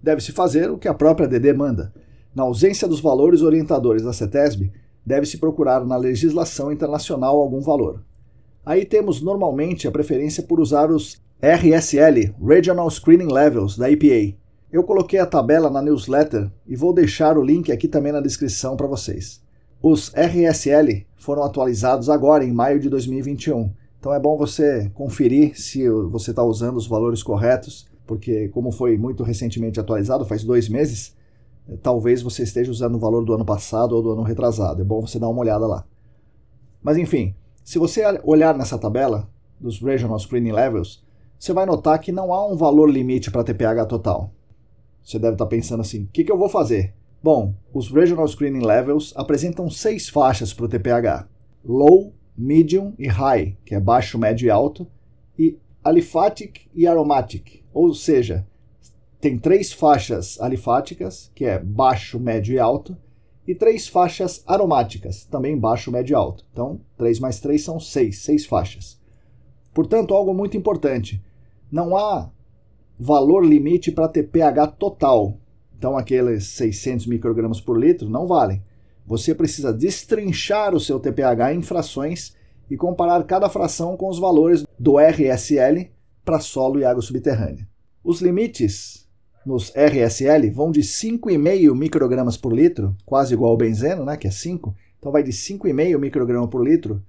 Deve-se 0.03 0.33
fazer 0.33 0.71
o 0.71 0.79
que 0.79 0.89
a 0.89 0.95
própria 0.95 1.29
DD 1.29 1.53
manda. 1.53 1.93
Na 2.35 2.45
ausência 2.45 2.89
dos 2.89 2.99
valores 2.99 3.43
orientadores 3.43 4.05
da 4.05 4.13
CETESB, 4.15 4.73
deve-se 5.05 5.37
procurar 5.37 5.85
na 5.85 5.99
legislação 5.99 6.73
internacional 6.73 7.39
algum 7.43 7.61
valor. 7.61 8.03
Aí 8.65 8.87
temos 8.87 9.21
normalmente 9.21 9.87
a 9.87 9.93
preferência 9.93 10.43
por 10.43 10.59
usar 10.59 10.91
os 10.91 11.21
RSL, 11.43 12.35
Regional 12.43 12.89
Screening 12.89 13.31
Levels, 13.31 13.77
da 13.77 13.91
EPA. 13.91 14.35
Eu 14.73 14.83
coloquei 14.83 15.19
a 15.19 15.27
tabela 15.27 15.69
na 15.69 15.83
newsletter 15.83 16.51
e 16.67 16.75
vou 16.75 16.95
deixar 16.95 17.37
o 17.37 17.45
link 17.45 17.71
aqui 17.71 17.87
também 17.87 18.13
na 18.13 18.23
descrição 18.23 18.79
para 18.79 18.87
vocês. 18.87 19.42
Os 19.83 20.13
RSL 20.15 21.05
foram 21.17 21.43
atualizados 21.43 22.09
agora, 22.09 22.45
em 22.45 22.53
maio 22.53 22.79
de 22.79 22.89
2021. 22.89 23.73
Então 23.99 24.15
é 24.15 24.21
bom 24.21 24.37
você 24.37 24.89
conferir 24.95 25.61
se 25.61 25.89
você 25.89 26.31
está 26.31 26.45
usando 26.45 26.77
os 26.77 26.87
valores 26.87 27.21
corretos, 27.21 27.89
porque, 28.07 28.49
como 28.51 28.71
foi 28.71 28.97
muito 28.97 29.25
recentemente 29.25 29.81
atualizado, 29.81 30.25
faz 30.25 30.45
dois 30.45 30.69
meses, 30.69 31.17
talvez 31.83 32.23
você 32.23 32.45
esteja 32.45 32.71
usando 32.71 32.95
o 32.95 32.99
valor 33.01 33.25
do 33.25 33.35
ano 33.35 33.45
passado 33.45 33.97
ou 33.97 34.03
do 34.03 34.13
ano 34.13 34.23
retrasado. 34.23 34.83
É 34.83 34.85
bom 34.85 35.01
você 35.01 35.19
dar 35.19 35.29
uma 35.29 35.41
olhada 35.41 35.67
lá. 35.67 35.85
Mas 36.81 36.97
enfim, 36.97 37.35
se 37.65 37.77
você 37.77 38.03
olhar 38.23 38.57
nessa 38.57 38.79
tabela 38.79 39.29
dos 39.61 39.81
Regional 39.81 40.19
Screening 40.19 40.53
Levels, 40.53 41.05
você 41.37 41.53
vai 41.53 41.67
notar 41.67 41.99
que 41.99 42.13
não 42.13 42.33
há 42.33 42.47
um 42.47 42.57
valor 42.57 42.89
limite 42.89 43.33
para 43.33 43.43
TPH 43.43 43.87
total. 43.87 44.33
Você 45.03 45.19
deve 45.19 45.35
estar 45.35 45.47
pensando 45.47 45.81
assim: 45.81 46.05
o 46.05 46.09
que, 46.09 46.23
que 46.23 46.31
eu 46.31 46.39
vou 46.39 46.49
fazer? 46.49 46.95
Bom, 47.23 47.55
os 47.73 47.89
Regional 47.89 48.27
Screening 48.27 48.67
Levels 48.67 49.13
apresentam 49.17 49.71
seis 49.71 50.09
faixas 50.09 50.53
para 50.53 50.65
o 50.65 50.69
TPH: 50.69 51.29
Low, 51.65 52.13
Medium 52.37 52.95
e 52.99 53.07
High, 53.07 53.57
que 53.65 53.75
é 53.75 53.81
baixo, 53.81 54.19
médio 54.19 54.47
e 54.47 54.51
alto, 54.51 54.87
e 55.39 55.57
Aliphatic 55.85 56.69
e 56.75 56.87
Aromatic, 56.87 57.63
ou 57.73 57.95
seja, 57.95 58.47
tem 59.21 59.39
três 59.39 59.73
faixas 59.73 60.41
alifáticas, 60.41 61.31
que 61.35 61.45
é 61.45 61.59
baixo, 61.59 62.19
médio 62.19 62.55
e 62.55 62.59
alto, 62.59 62.97
e 63.47 63.55
três 63.55 63.87
faixas 63.87 64.43
aromáticas, 64.47 65.25
também 65.25 65.57
baixo, 65.57 65.93
médio 65.93 66.15
e 66.15 66.17
alto. 66.17 66.45
Então, 66.53 66.81
3 66.97 67.21
mais 67.21 67.41
3 67.41 67.63
são 67.63 67.79
6, 67.79 68.19
6 68.19 68.47
faixas. 68.47 69.01
Portanto, 69.75 70.15
algo 70.15 70.35
muito 70.35 70.57
importante 70.57 71.23
não 71.71 71.97
há 71.97 72.31
valor 72.99 73.45
limite 73.45 73.91
para 73.91 74.09
ter 74.09 74.25
pH 74.25 74.67
total. 74.73 75.39
Então, 75.83 75.99
aqueles 75.99 76.47
600 76.47 77.09
microgramas 77.09 77.61
por 77.61 77.77
litro 77.77 78.09
não 78.09 78.25
valem. 78.25 78.63
Você 79.05 79.35
precisa 79.35 79.73
destrinchar 79.73 80.77
o 80.77 80.79
seu 80.79 81.01
TPH 81.01 81.55
em 81.55 81.61
frações 81.61 82.37
e 82.71 82.77
comparar 82.77 83.21
cada 83.25 83.49
fração 83.49 83.97
com 83.97 84.09
os 84.09 84.17
valores 84.17 84.65
do 84.79 84.97
RSL 84.97 85.91
para 86.25 86.39
solo 86.39 86.79
e 86.79 86.85
água 86.85 87.03
subterrânea. 87.03 87.67
Os 88.05 88.21
limites 88.21 89.09
nos 89.45 89.73
RSL 89.75 90.49
vão 90.53 90.71
de 90.71 90.83
5,5 90.83 91.75
microgramas 91.75 92.37
por 92.37 92.53
litro, 92.53 92.97
quase 93.05 93.35
igual 93.35 93.51
ao 93.51 93.57
benzeno, 93.57 94.05
né, 94.05 94.17
que 94.17 94.29
é 94.29 94.31
5. 94.31 94.73
Então 95.01 95.11
vai 95.11 95.25
de 95.25 95.33
5,5 95.33 95.99
micrograma 95.99 96.47
por 96.47 96.65
litro. 96.65 97.03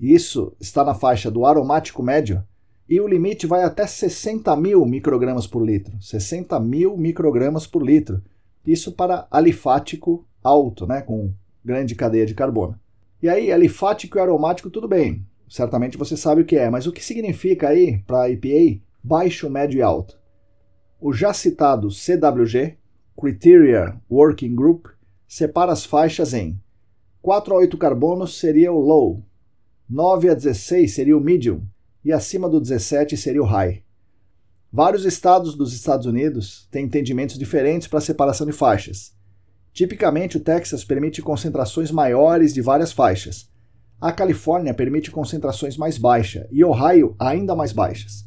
E 0.00 0.12
isso 0.12 0.52
está 0.58 0.84
na 0.84 0.94
faixa 0.94 1.30
do 1.30 1.46
aromático 1.46 2.02
médio, 2.02 2.42
e 2.88 3.00
o 3.00 3.08
limite 3.08 3.46
vai 3.46 3.64
até 3.64 3.86
60 3.86 4.54
mil 4.56 4.86
microgramas 4.86 5.46
por 5.46 5.64
litro. 5.64 5.96
60 6.00 6.58
mil 6.60 6.96
microgramas 6.96 7.66
por 7.66 7.84
litro. 7.84 8.20
Isso 8.64 8.92
para 8.92 9.26
alifático 9.30 10.24
alto, 10.42 10.86
né, 10.86 11.02
com 11.02 11.32
grande 11.64 11.94
cadeia 11.94 12.24
de 12.24 12.34
carbono. 12.34 12.78
E 13.20 13.28
aí, 13.28 13.50
alifático 13.50 14.18
e 14.18 14.20
aromático, 14.20 14.70
tudo 14.70 14.86
bem. 14.86 15.26
Certamente 15.48 15.96
você 15.96 16.16
sabe 16.16 16.42
o 16.42 16.44
que 16.44 16.56
é, 16.56 16.70
mas 16.70 16.86
o 16.86 16.92
que 16.92 17.04
significa 17.04 17.68
aí 17.68 17.98
para 18.06 18.30
IPA 18.30 18.80
baixo, 19.02 19.50
médio 19.50 19.78
e 19.78 19.82
alto? 19.82 20.18
O 21.00 21.12
já 21.12 21.32
citado 21.32 21.90
CWG, 21.90 22.76
Criteria 23.18 24.00
Working 24.10 24.54
Group, 24.54 24.86
separa 25.26 25.72
as 25.72 25.84
faixas 25.84 26.34
em 26.34 26.60
4 27.22 27.54
a 27.54 27.58
8 27.58 27.76
carbonos 27.76 28.38
seria 28.38 28.72
o 28.72 28.80
low, 28.80 29.22
9 29.88 30.28
a 30.28 30.34
16 30.34 30.94
seria 30.94 31.16
o 31.16 31.20
medium, 31.20 31.62
e 32.06 32.12
acima 32.12 32.48
do 32.48 32.60
17 32.60 33.16
seria 33.16 33.42
o 33.42 33.44
high. 33.44 33.82
Vários 34.72 35.04
estados 35.04 35.56
dos 35.56 35.72
Estados 35.72 36.06
Unidos 36.06 36.68
têm 36.70 36.84
entendimentos 36.84 37.36
diferentes 37.36 37.88
para 37.88 37.98
a 37.98 38.02
separação 38.02 38.46
de 38.46 38.52
faixas. 38.52 39.12
Tipicamente, 39.72 40.36
o 40.36 40.40
Texas 40.40 40.84
permite 40.84 41.20
concentrações 41.20 41.90
maiores 41.90 42.54
de 42.54 42.62
várias 42.62 42.92
faixas. 42.92 43.50
A 44.00 44.12
Califórnia 44.12 44.72
permite 44.72 45.10
concentrações 45.10 45.76
mais 45.76 45.98
baixas 45.98 46.46
e 46.52 46.64
Ohio 46.64 47.16
ainda 47.18 47.56
mais 47.56 47.72
baixas. 47.72 48.24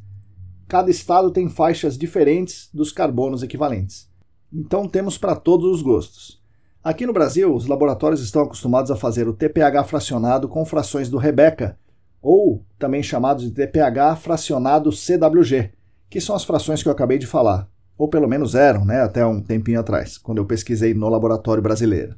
Cada 0.67 0.91
estado 0.91 1.31
tem 1.31 1.47
faixas 1.47 1.97
diferentes 1.97 2.69
dos 2.73 2.91
carbonos 2.91 3.43
equivalentes. 3.43 4.09
Então 4.51 4.89
temos 4.89 5.17
para 5.17 5.37
todos 5.37 5.65
os 5.73 5.81
gostos. 5.81 6.43
Aqui 6.83 7.05
no 7.05 7.13
Brasil, 7.13 7.55
os 7.55 7.65
laboratórios 7.65 8.21
estão 8.21 8.41
acostumados 8.41 8.91
a 8.91 8.97
fazer 8.97 9.25
o 9.29 9.33
TPH 9.33 9.85
fracionado 9.85 10.49
com 10.49 10.65
frações 10.65 11.09
do 11.09 11.17
Rebecca 11.17 11.77
ou 12.21 12.63
também 12.77 13.01
chamados 13.01 13.45
de 13.45 13.51
TPH 13.51 14.15
fracionado 14.17 14.91
CWG, 14.91 15.71
que 16.09 16.19
são 16.19 16.35
as 16.35 16.43
frações 16.43 16.81
que 16.81 16.89
eu 16.89 16.93
acabei 16.93 17.17
de 17.17 17.27
falar, 17.27 17.69
ou 17.97 18.07
pelo 18.07 18.27
menos 18.27 18.55
eram, 18.55 18.85
né, 18.85 19.01
até 19.01 19.25
um 19.25 19.41
tempinho 19.41 19.79
atrás, 19.79 20.17
quando 20.17 20.39
eu 20.39 20.45
pesquisei 20.45 20.93
no 20.93 21.09
laboratório 21.09 21.61
brasileiro. 21.61 22.15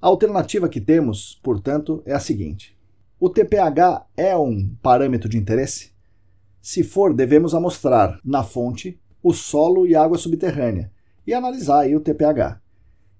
A 0.00 0.06
alternativa 0.08 0.68
que 0.68 0.80
temos, 0.80 1.40
portanto, 1.42 2.02
é 2.06 2.12
a 2.12 2.20
seguinte: 2.20 2.76
o 3.18 3.28
TPH 3.28 4.06
é 4.16 4.36
um 4.36 4.74
parâmetro 4.82 5.28
de 5.28 5.38
interesse? 5.38 5.90
Se 6.60 6.82
for, 6.82 7.14
devemos 7.14 7.54
amostrar 7.54 8.20
na 8.24 8.42
fonte 8.42 9.00
o 9.22 9.32
solo 9.32 9.86
e 9.86 9.96
água 9.96 10.18
subterrânea 10.18 10.90
e 11.26 11.32
analisar 11.32 11.80
aí 11.80 11.96
o 11.96 12.00
TPH. 12.00 12.60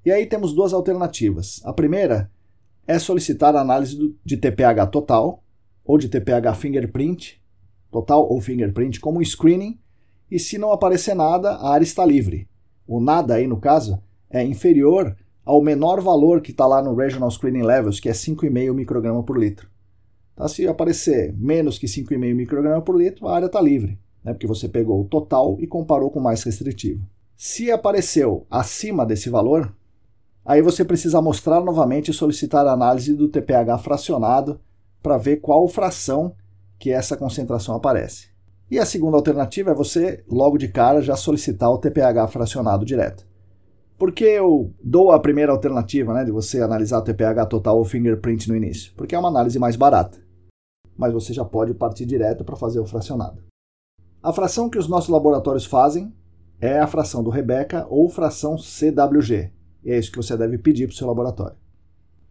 E 0.05 0.13
aí 0.13 0.27
temos 0.27 0.53
duas 0.53 0.73
alternativas. 0.73 1.61
A 1.65 1.73
primeira 1.73 2.31
é 2.87 2.99
solicitar 2.99 3.57
a 3.57 3.61
análise 3.61 4.15
de 4.25 4.37
TPH 4.37 4.87
total, 4.87 5.43
ou 5.87 5.97
de 5.97 6.09
TPH 6.09 6.55
fingerprint, 6.57 7.41
total 7.91 8.29
ou 8.29 8.41
fingerprint, 8.41 8.99
como 9.01 9.25
screening, 9.25 9.79
e 10.31 10.39
se 10.39 10.59
não 10.59 10.73
aparecer 10.73 11.15
nada, 11.15 11.53
a 11.53 11.71
área 11.71 11.85
está 11.85 12.05
livre. 12.05 12.49
o 12.87 13.01
nada 13.01 13.35
aí 13.35 13.47
no 13.47 13.59
caso, 13.59 14.01
é 14.29 14.45
inferior 14.45 15.17
ao 15.45 15.63
menor 15.63 16.01
valor 16.01 16.41
que 16.41 16.51
está 16.51 16.67
lá 16.67 16.83
no 16.83 16.95
Regional 16.95 17.31
Screening 17.31 17.63
Levels, 17.63 18.01
que 18.01 18.09
é 18.09 18.13
5,5 18.13 18.75
micrograma 18.75 19.23
por 19.23 19.39
litro. 19.39 19.69
Tá? 20.35 20.49
Se 20.49 20.67
aparecer 20.67 21.33
menos 21.39 21.79
que 21.79 21.87
5,5 21.87 22.35
micrograma 22.35 22.83
por 22.83 22.97
litro, 22.97 23.29
a 23.29 23.37
área 23.37 23.47
está 23.47 23.61
livre, 23.61 23.99
né? 24.25 24.33
porque 24.33 24.47
você 24.47 24.69
pegou 24.69 25.01
o 25.01 25.05
total 25.05 25.57
e 25.61 25.67
comparou 25.67 26.11
com 26.11 26.19
o 26.19 26.23
mais 26.23 26.43
restritivo. 26.43 27.07
Se 27.37 27.71
apareceu 27.71 28.45
acima 28.51 29.07
desse 29.07 29.31
valor, 29.31 29.73
aí 30.45 30.61
você 30.61 30.85
precisa 30.85 31.23
mostrar 31.23 31.61
novamente 31.61 32.11
e 32.11 32.15
solicitar 32.15 32.67
a 32.67 32.73
análise 32.73 33.15
do 33.15 33.29
TPH 33.29 33.79
fracionado 33.79 34.61
para 35.07 35.19
ver 35.19 35.37
qual 35.37 35.69
fração 35.69 36.35
que 36.81 36.91
essa 36.91 37.17
concentração 37.17 37.77
aparece. 37.77 38.27
E 38.69 38.77
a 38.77 38.85
segunda 38.85 39.17
alternativa 39.17 39.71
é 39.71 39.75
você, 39.75 40.25
logo 40.29 40.59
de 40.59 40.67
cara, 40.67 41.01
já 41.01 41.15
solicitar 41.15 41.71
o 41.71 41.79
TPH 41.79 42.27
fracionado 42.27 42.85
direto. 42.85 43.25
Por 43.97 44.11
que 44.11 44.25
eu 44.25 44.75
dou 44.83 45.13
a 45.13 45.21
primeira 45.21 45.53
alternativa, 45.53 46.13
né, 46.13 46.25
de 46.25 46.33
você 46.33 46.61
analisar 46.61 46.99
o 46.99 47.03
TPH 47.03 47.47
total 47.47 47.79
ou 47.79 47.85
fingerprint 47.85 48.49
no 48.49 48.57
início? 48.57 48.93
Porque 48.97 49.15
é 49.15 49.19
uma 49.19 49.29
análise 49.29 49.61
mais 49.61 49.77
barata. 49.77 50.19
Mas 50.99 51.13
você 51.13 51.33
já 51.33 51.45
pode 51.45 51.73
partir 51.73 52.05
direto 52.05 52.45
para 52.45 52.57
fazer 52.57 52.81
o 52.81 52.85
fracionado. 52.85 53.45
A 54.21 54.33
fração 54.33 54.69
que 54.69 54.77
os 54.77 54.89
nossos 54.89 55.09
laboratórios 55.09 55.67
fazem 55.67 56.13
é 56.61 56.81
a 56.81 56.87
fração 56.89 57.23
do 57.23 57.31
Rebecca 57.31 57.87
ou 57.89 58.09
fração 58.09 58.59
CWG. 58.59 59.53
E 59.85 59.93
é 59.93 59.99
isso 59.99 60.11
que 60.11 60.17
você 60.17 60.37
deve 60.37 60.59
pedir 60.59 60.89
para 60.89 60.95
o 60.95 60.97
seu 60.97 61.07
laboratório. 61.07 61.57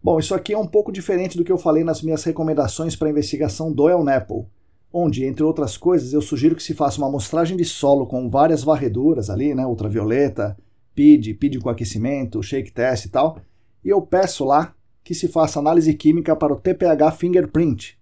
Bom, 0.05 0.19
isso 0.19 0.35
aqui 0.35 0.53
é 0.53 0.57
um 0.57 0.67
pouco 0.67 0.91
diferente 0.91 1.35
do 1.35 1.43
que 1.43 1.51
eu 1.51 1.57
falei 1.57 1.83
nas 1.83 2.03
minhas 2.03 2.23
recomendações 2.23 2.95
para 2.95 3.07
a 3.07 3.09
investigação 3.09 3.73
do 3.73 3.89
El-Nepal, 3.89 4.45
onde, 4.93 5.25
entre 5.25 5.43
outras 5.43 5.77
coisas, 5.77 6.13
eu 6.13 6.21
sugiro 6.21 6.55
que 6.55 6.61
se 6.61 6.75
faça 6.75 6.99
uma 6.99 7.07
amostragem 7.07 7.57
de 7.57 7.65
solo 7.65 8.05
com 8.05 8.29
várias 8.29 8.63
varreduras 8.63 9.31
ali, 9.31 9.55
né, 9.55 9.65
ultravioleta, 9.65 10.55
PID, 10.93 11.33
PID 11.33 11.57
com 11.57 11.69
aquecimento, 11.71 12.43
shake 12.43 12.71
test 12.71 13.05
e 13.05 13.09
tal, 13.09 13.39
e 13.83 13.89
eu 13.89 13.99
peço 13.99 14.45
lá 14.45 14.75
que 15.03 15.15
se 15.15 15.27
faça 15.27 15.57
análise 15.57 15.91
química 15.95 16.35
para 16.35 16.53
o 16.53 16.59
TPH 16.59 17.11
fingerprint. 17.13 17.97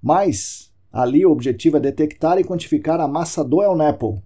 Mas 0.00 0.72
ali 0.92 1.26
o 1.26 1.32
objetivo 1.32 1.78
é 1.78 1.80
detectar 1.80 2.38
e 2.38 2.44
quantificar 2.44 3.00
a 3.00 3.08
massa 3.08 3.42
do 3.42 3.60
El-Nepal 3.60 4.22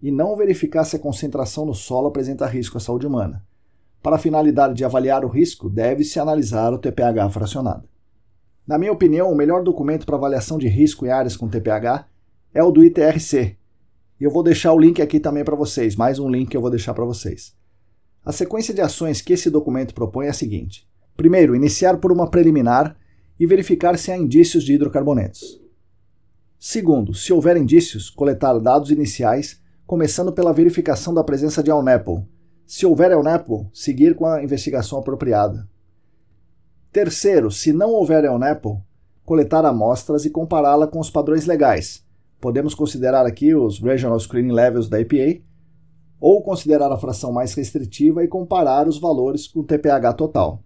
e 0.00 0.10
não 0.10 0.34
verificar 0.34 0.84
se 0.84 0.96
a 0.96 0.98
concentração 0.98 1.66
no 1.66 1.74
solo 1.74 2.06
apresenta 2.06 2.46
risco 2.46 2.78
à 2.78 2.80
saúde 2.80 3.06
humana. 3.06 3.44
Para 4.06 4.14
a 4.14 4.20
finalidade 4.20 4.74
de 4.74 4.84
avaliar 4.84 5.24
o 5.24 5.28
risco, 5.28 5.68
deve-se 5.68 6.20
analisar 6.20 6.72
o 6.72 6.78
TPH 6.78 7.28
fracionado. 7.28 7.88
Na 8.64 8.78
minha 8.78 8.92
opinião, 8.92 9.32
o 9.32 9.34
melhor 9.34 9.64
documento 9.64 10.06
para 10.06 10.14
avaliação 10.14 10.58
de 10.58 10.68
risco 10.68 11.04
em 11.04 11.10
áreas 11.10 11.36
com 11.36 11.48
TPH 11.48 12.06
é 12.54 12.62
o 12.62 12.70
do 12.70 12.84
ITRC. 12.84 13.56
E 14.20 14.22
eu 14.22 14.30
vou 14.30 14.44
deixar 14.44 14.72
o 14.72 14.78
link 14.78 15.02
aqui 15.02 15.18
também 15.18 15.42
para 15.44 15.56
vocês, 15.56 15.96
mais 15.96 16.20
um 16.20 16.30
link 16.30 16.50
que 16.50 16.56
eu 16.56 16.60
vou 16.60 16.70
deixar 16.70 16.94
para 16.94 17.04
vocês. 17.04 17.52
A 18.24 18.30
sequência 18.30 18.72
de 18.72 18.80
ações 18.80 19.20
que 19.20 19.32
esse 19.32 19.50
documento 19.50 19.92
propõe 19.92 20.26
é 20.26 20.30
a 20.30 20.32
seguinte: 20.32 20.88
primeiro, 21.16 21.56
iniciar 21.56 21.96
por 21.96 22.12
uma 22.12 22.30
preliminar 22.30 22.96
e 23.40 23.44
verificar 23.44 23.98
se 23.98 24.12
há 24.12 24.16
indícios 24.16 24.62
de 24.62 24.74
hidrocarbonetos. 24.74 25.60
Segundo, 26.60 27.12
se 27.12 27.32
houver 27.32 27.56
indícios, 27.56 28.08
coletar 28.08 28.56
dados 28.60 28.92
iniciais, 28.92 29.60
começando 29.84 30.32
pela 30.32 30.52
verificação 30.52 31.12
da 31.12 31.24
presença 31.24 31.60
de 31.60 31.72
Alnapple, 31.72 32.22
se 32.66 32.84
houver 32.84 33.12
EUNEPO, 33.12 33.70
seguir 33.72 34.16
com 34.16 34.26
a 34.26 34.42
investigação 34.42 34.98
apropriada. 34.98 35.68
Terceiro, 36.92 37.50
se 37.50 37.72
não 37.72 37.90
houver 37.90 38.24
EUNEPO, 38.24 38.82
coletar 39.24 39.64
amostras 39.64 40.24
e 40.24 40.30
compará-la 40.30 40.86
com 40.88 40.98
os 40.98 41.08
padrões 41.08 41.46
legais. 41.46 42.04
Podemos 42.40 42.74
considerar 42.74 43.24
aqui 43.24 43.54
os 43.54 43.78
Regional 43.78 44.18
Screening 44.18 44.52
Levels 44.52 44.88
da 44.88 45.00
EPA, 45.00 45.42
ou 46.20 46.42
considerar 46.42 46.90
a 46.90 46.98
fração 46.98 47.32
mais 47.32 47.54
restritiva 47.54 48.24
e 48.24 48.28
comparar 48.28 48.88
os 48.88 48.98
valores 48.98 49.46
com 49.46 49.60
o 49.60 49.64
TPH 49.64 50.14
total. 50.14 50.62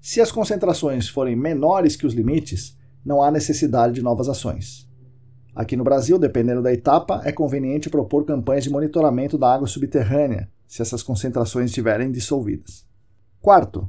Se 0.00 0.20
as 0.20 0.32
concentrações 0.32 1.08
forem 1.08 1.36
menores 1.36 1.96
que 1.96 2.06
os 2.06 2.14
limites, 2.14 2.76
não 3.04 3.22
há 3.22 3.30
necessidade 3.30 3.94
de 3.94 4.02
novas 4.02 4.28
ações. 4.28 4.88
Aqui 5.54 5.76
no 5.76 5.84
Brasil, 5.84 6.18
dependendo 6.18 6.62
da 6.62 6.72
etapa, 6.72 7.20
é 7.24 7.32
conveniente 7.32 7.90
propor 7.90 8.24
campanhas 8.24 8.64
de 8.64 8.70
monitoramento 8.70 9.36
da 9.36 9.52
água 9.52 9.66
subterrânea, 9.66 10.48
se 10.74 10.82
essas 10.82 11.04
concentrações 11.04 11.66
estiverem 11.66 12.10
dissolvidas. 12.10 12.84
Quarto, 13.40 13.88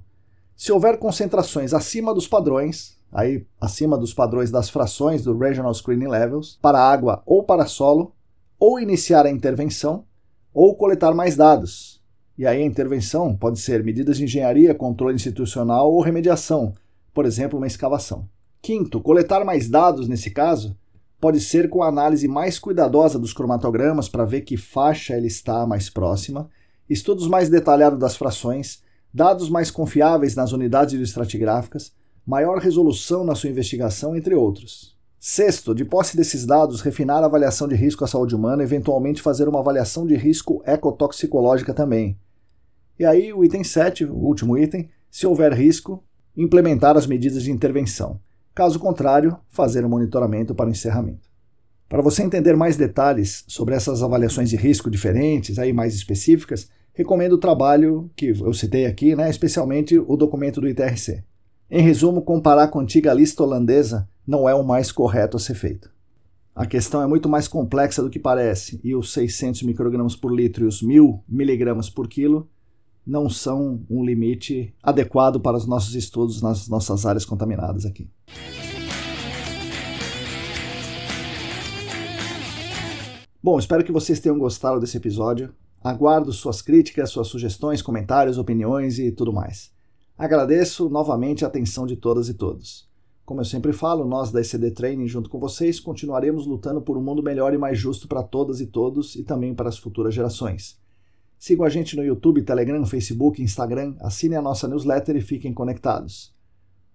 se 0.55 0.71
houver 0.71 0.99
concentrações 0.99 1.73
acima 1.73 2.13
dos 2.13 2.27
padrões, 2.27 2.99
aí 3.11 3.43
acima 3.59 3.97
dos 3.97 4.13
padrões 4.13 4.51
das 4.51 4.69
frações 4.69 5.23
do 5.23 5.35
Regional 5.35 5.73
Screening 5.73 6.09
Levels, 6.09 6.59
para 6.61 6.79
água 6.79 7.23
ou 7.25 7.41
para 7.41 7.65
solo, 7.65 8.13
ou 8.59 8.79
iniciar 8.79 9.25
a 9.25 9.31
intervenção, 9.31 10.05
ou 10.53 10.75
coletar 10.75 11.15
mais 11.15 11.35
dados. 11.35 12.03
E 12.37 12.45
aí 12.45 12.61
a 12.61 12.65
intervenção 12.67 13.35
pode 13.35 13.59
ser 13.59 13.83
medidas 13.83 14.17
de 14.17 14.25
engenharia, 14.25 14.75
controle 14.75 15.15
institucional 15.15 15.91
ou 15.91 16.03
remediação, 16.03 16.71
por 17.15 17.25
exemplo, 17.25 17.57
uma 17.57 17.65
escavação. 17.65 18.29
Quinto, 18.61 19.01
coletar 19.01 19.43
mais 19.43 19.67
dados 19.71 20.07
nesse 20.07 20.29
caso 20.29 20.77
pode 21.19 21.39
ser 21.39 21.67
com 21.67 21.81
a 21.81 21.87
análise 21.87 22.27
mais 22.27 22.59
cuidadosa 22.59 23.17
dos 23.17 23.33
cromatogramas 23.33 24.07
para 24.07 24.23
ver 24.23 24.41
que 24.41 24.55
faixa 24.55 25.17
ele 25.17 25.25
está 25.25 25.65
mais 25.65 25.89
próxima 25.89 26.47
estudos 26.89 27.27
mais 27.27 27.49
detalhados 27.49 27.99
das 27.99 28.15
frações, 28.15 28.81
dados 29.13 29.49
mais 29.49 29.71
confiáveis 29.71 30.35
nas 30.35 30.51
unidades 30.51 30.93
ilustratigráficas, 30.93 31.93
maior 32.25 32.57
resolução 32.57 33.23
na 33.23 33.35
sua 33.35 33.49
investigação, 33.49 34.15
entre 34.15 34.35
outros. 34.35 34.95
Sexto, 35.19 35.73
de 35.73 35.83
posse 35.83 36.15
desses 36.15 36.45
dados, 36.45 36.81
refinar 36.81 37.23
a 37.23 37.25
avaliação 37.25 37.67
de 37.67 37.75
risco 37.75 38.03
à 38.03 38.07
saúde 38.07 38.35
humana 38.35 38.61
eventualmente 38.61 39.21
fazer 39.21 39.47
uma 39.47 39.59
avaliação 39.59 40.05
de 40.05 40.15
risco 40.15 40.61
ecotoxicológica 40.65 41.73
também. 41.73 42.17
E 42.99 43.05
aí, 43.05 43.33
o 43.33 43.43
item 43.43 43.63
7, 43.63 44.05
o 44.05 44.13
último 44.13 44.57
item, 44.57 44.89
se 45.09 45.25
houver 45.25 45.53
risco, 45.53 46.03
implementar 46.37 46.95
as 46.95 47.07
medidas 47.07 47.43
de 47.43 47.51
intervenção. 47.51 48.19
Caso 48.53 48.79
contrário, 48.79 49.37
fazer 49.49 49.83
um 49.83 49.89
monitoramento 49.89 50.53
para 50.53 50.67
o 50.67 50.71
encerramento. 50.71 51.24
Para 51.87 52.01
você 52.01 52.23
entender 52.23 52.55
mais 52.55 52.77
detalhes 52.77 53.43
sobre 53.47 53.75
essas 53.75 54.01
avaliações 54.01 54.49
de 54.49 54.55
risco 54.55 54.89
diferentes, 54.89 55.59
aí 55.59 55.71
mais 55.71 55.93
específicas, 55.93 56.69
recomendo 56.93 57.33
o 57.33 57.37
trabalho 57.37 58.09
que 58.15 58.29
eu 58.29 58.53
citei 58.53 58.85
aqui, 58.85 59.15
né, 59.15 59.29
especialmente 59.29 59.97
o 59.99 60.17
documento 60.17 60.59
do 60.59 60.67
ITRC. 60.67 61.23
Em 61.69 61.81
resumo, 61.81 62.21
comparar 62.21 62.69
com 62.69 62.79
a 62.79 62.81
antiga 62.81 63.13
lista 63.13 63.43
holandesa 63.43 64.09
não 64.25 64.49
é 64.49 64.55
o 64.55 64.63
mais 64.63 64.91
correto 64.91 65.37
a 65.37 65.39
ser 65.39 65.53
feito. 65.53 65.93
A 66.55 66.65
questão 66.65 67.01
é 67.03 67.07
muito 67.07 67.27
mais 67.27 67.47
complexa 67.47 68.01
do 68.01 68.09
que 68.09 68.17
parece, 68.17 68.79
e 68.83 68.95
os 68.95 69.11
600 69.13 69.63
microgramas 69.63 70.15
por 70.15 70.33
litro 70.33 70.63
e 70.63 70.67
os 70.67 70.81
1000 70.81 71.23
miligramas 71.27 71.89
por 71.89 72.07
quilo 72.07 72.49
não 73.05 73.29
são 73.29 73.83
um 73.89 74.03
limite 74.03 74.73
adequado 74.81 75.39
para 75.39 75.57
os 75.57 75.67
nossos 75.67 75.93
estudos 75.93 76.41
nas 76.41 76.67
nossas 76.67 77.05
áreas 77.05 77.25
contaminadas 77.25 77.85
aqui. 77.85 78.09
Bom, 83.45 83.59
espero 83.59 83.83
que 83.83 83.91
vocês 83.91 84.19
tenham 84.19 84.39
gostado 84.39 84.79
desse 84.79 84.97
episódio. 84.97 85.53
Aguardo 85.83 86.33
suas 86.33 86.63
críticas, 86.63 87.11
suas 87.11 87.27
sugestões, 87.27 87.79
comentários, 87.79 88.39
opiniões 88.39 88.97
e 88.97 89.11
tudo 89.11 89.31
mais. 89.31 89.71
Agradeço 90.17 90.89
novamente 90.89 91.45
a 91.45 91.47
atenção 91.47 91.85
de 91.85 91.95
todas 91.95 92.27
e 92.27 92.33
todos. 92.33 92.89
Como 93.23 93.41
eu 93.41 93.45
sempre 93.45 93.71
falo, 93.71 94.03
nós 94.03 94.31
da 94.31 94.41
ECD 94.41 94.71
Training, 94.71 95.07
junto 95.07 95.29
com 95.29 95.39
vocês, 95.39 95.79
continuaremos 95.79 96.47
lutando 96.47 96.81
por 96.81 96.97
um 96.97 97.03
mundo 97.03 97.21
melhor 97.21 97.53
e 97.53 97.57
mais 97.59 97.77
justo 97.77 98.07
para 98.07 98.23
todas 98.23 98.61
e 98.61 98.65
todos 98.65 99.15
e 99.15 99.23
também 99.23 99.53
para 99.53 99.69
as 99.69 99.77
futuras 99.77 100.15
gerações. 100.15 100.79
Sigam 101.37 101.67
a 101.67 101.69
gente 101.69 101.95
no 101.95 102.03
YouTube, 102.03 102.41
Telegram, 102.41 102.83
Facebook, 102.83 103.43
Instagram, 103.43 103.93
assinem 103.99 104.39
a 104.39 104.41
nossa 104.41 104.67
newsletter 104.67 105.17
e 105.17 105.21
fiquem 105.21 105.53
conectados. 105.53 106.33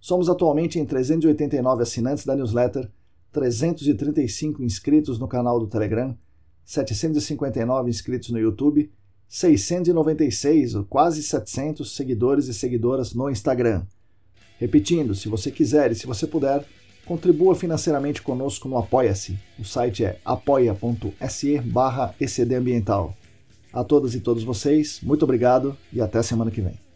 Somos 0.00 0.28
atualmente 0.28 0.80
em 0.80 0.84
389 0.84 1.84
assinantes 1.84 2.24
da 2.24 2.34
newsletter, 2.34 2.90
335 3.30 4.64
inscritos 4.64 5.16
no 5.16 5.28
canal 5.28 5.60
do 5.60 5.68
Telegram 5.68 6.18
759 6.70 7.90
inscritos 7.90 8.30
no 8.30 8.38
YouTube, 8.38 8.92
696, 9.28 10.74
quase 10.88 11.20
700 11.20 11.96
seguidores 11.96 12.46
e 12.46 12.54
seguidoras 12.54 13.12
no 13.12 13.28
Instagram. 13.28 13.82
Repetindo, 14.56 15.12
se 15.12 15.28
você 15.28 15.50
quiser 15.50 15.90
e 15.90 15.96
se 15.96 16.06
você 16.06 16.28
puder, 16.28 16.64
contribua 17.04 17.56
financeiramente 17.56 18.22
conosco 18.22 18.68
no 18.68 18.78
Apoia-se. 18.78 19.36
O 19.58 19.64
site 19.64 20.04
é 20.04 20.20
apoia.se 20.24 21.58
barra 21.58 22.14
A 23.72 23.82
todas 23.82 24.14
e 24.14 24.20
todos 24.20 24.44
vocês, 24.44 25.00
muito 25.02 25.24
obrigado 25.24 25.76
e 25.92 26.00
até 26.00 26.22
semana 26.22 26.52
que 26.52 26.60
vem. 26.60 26.89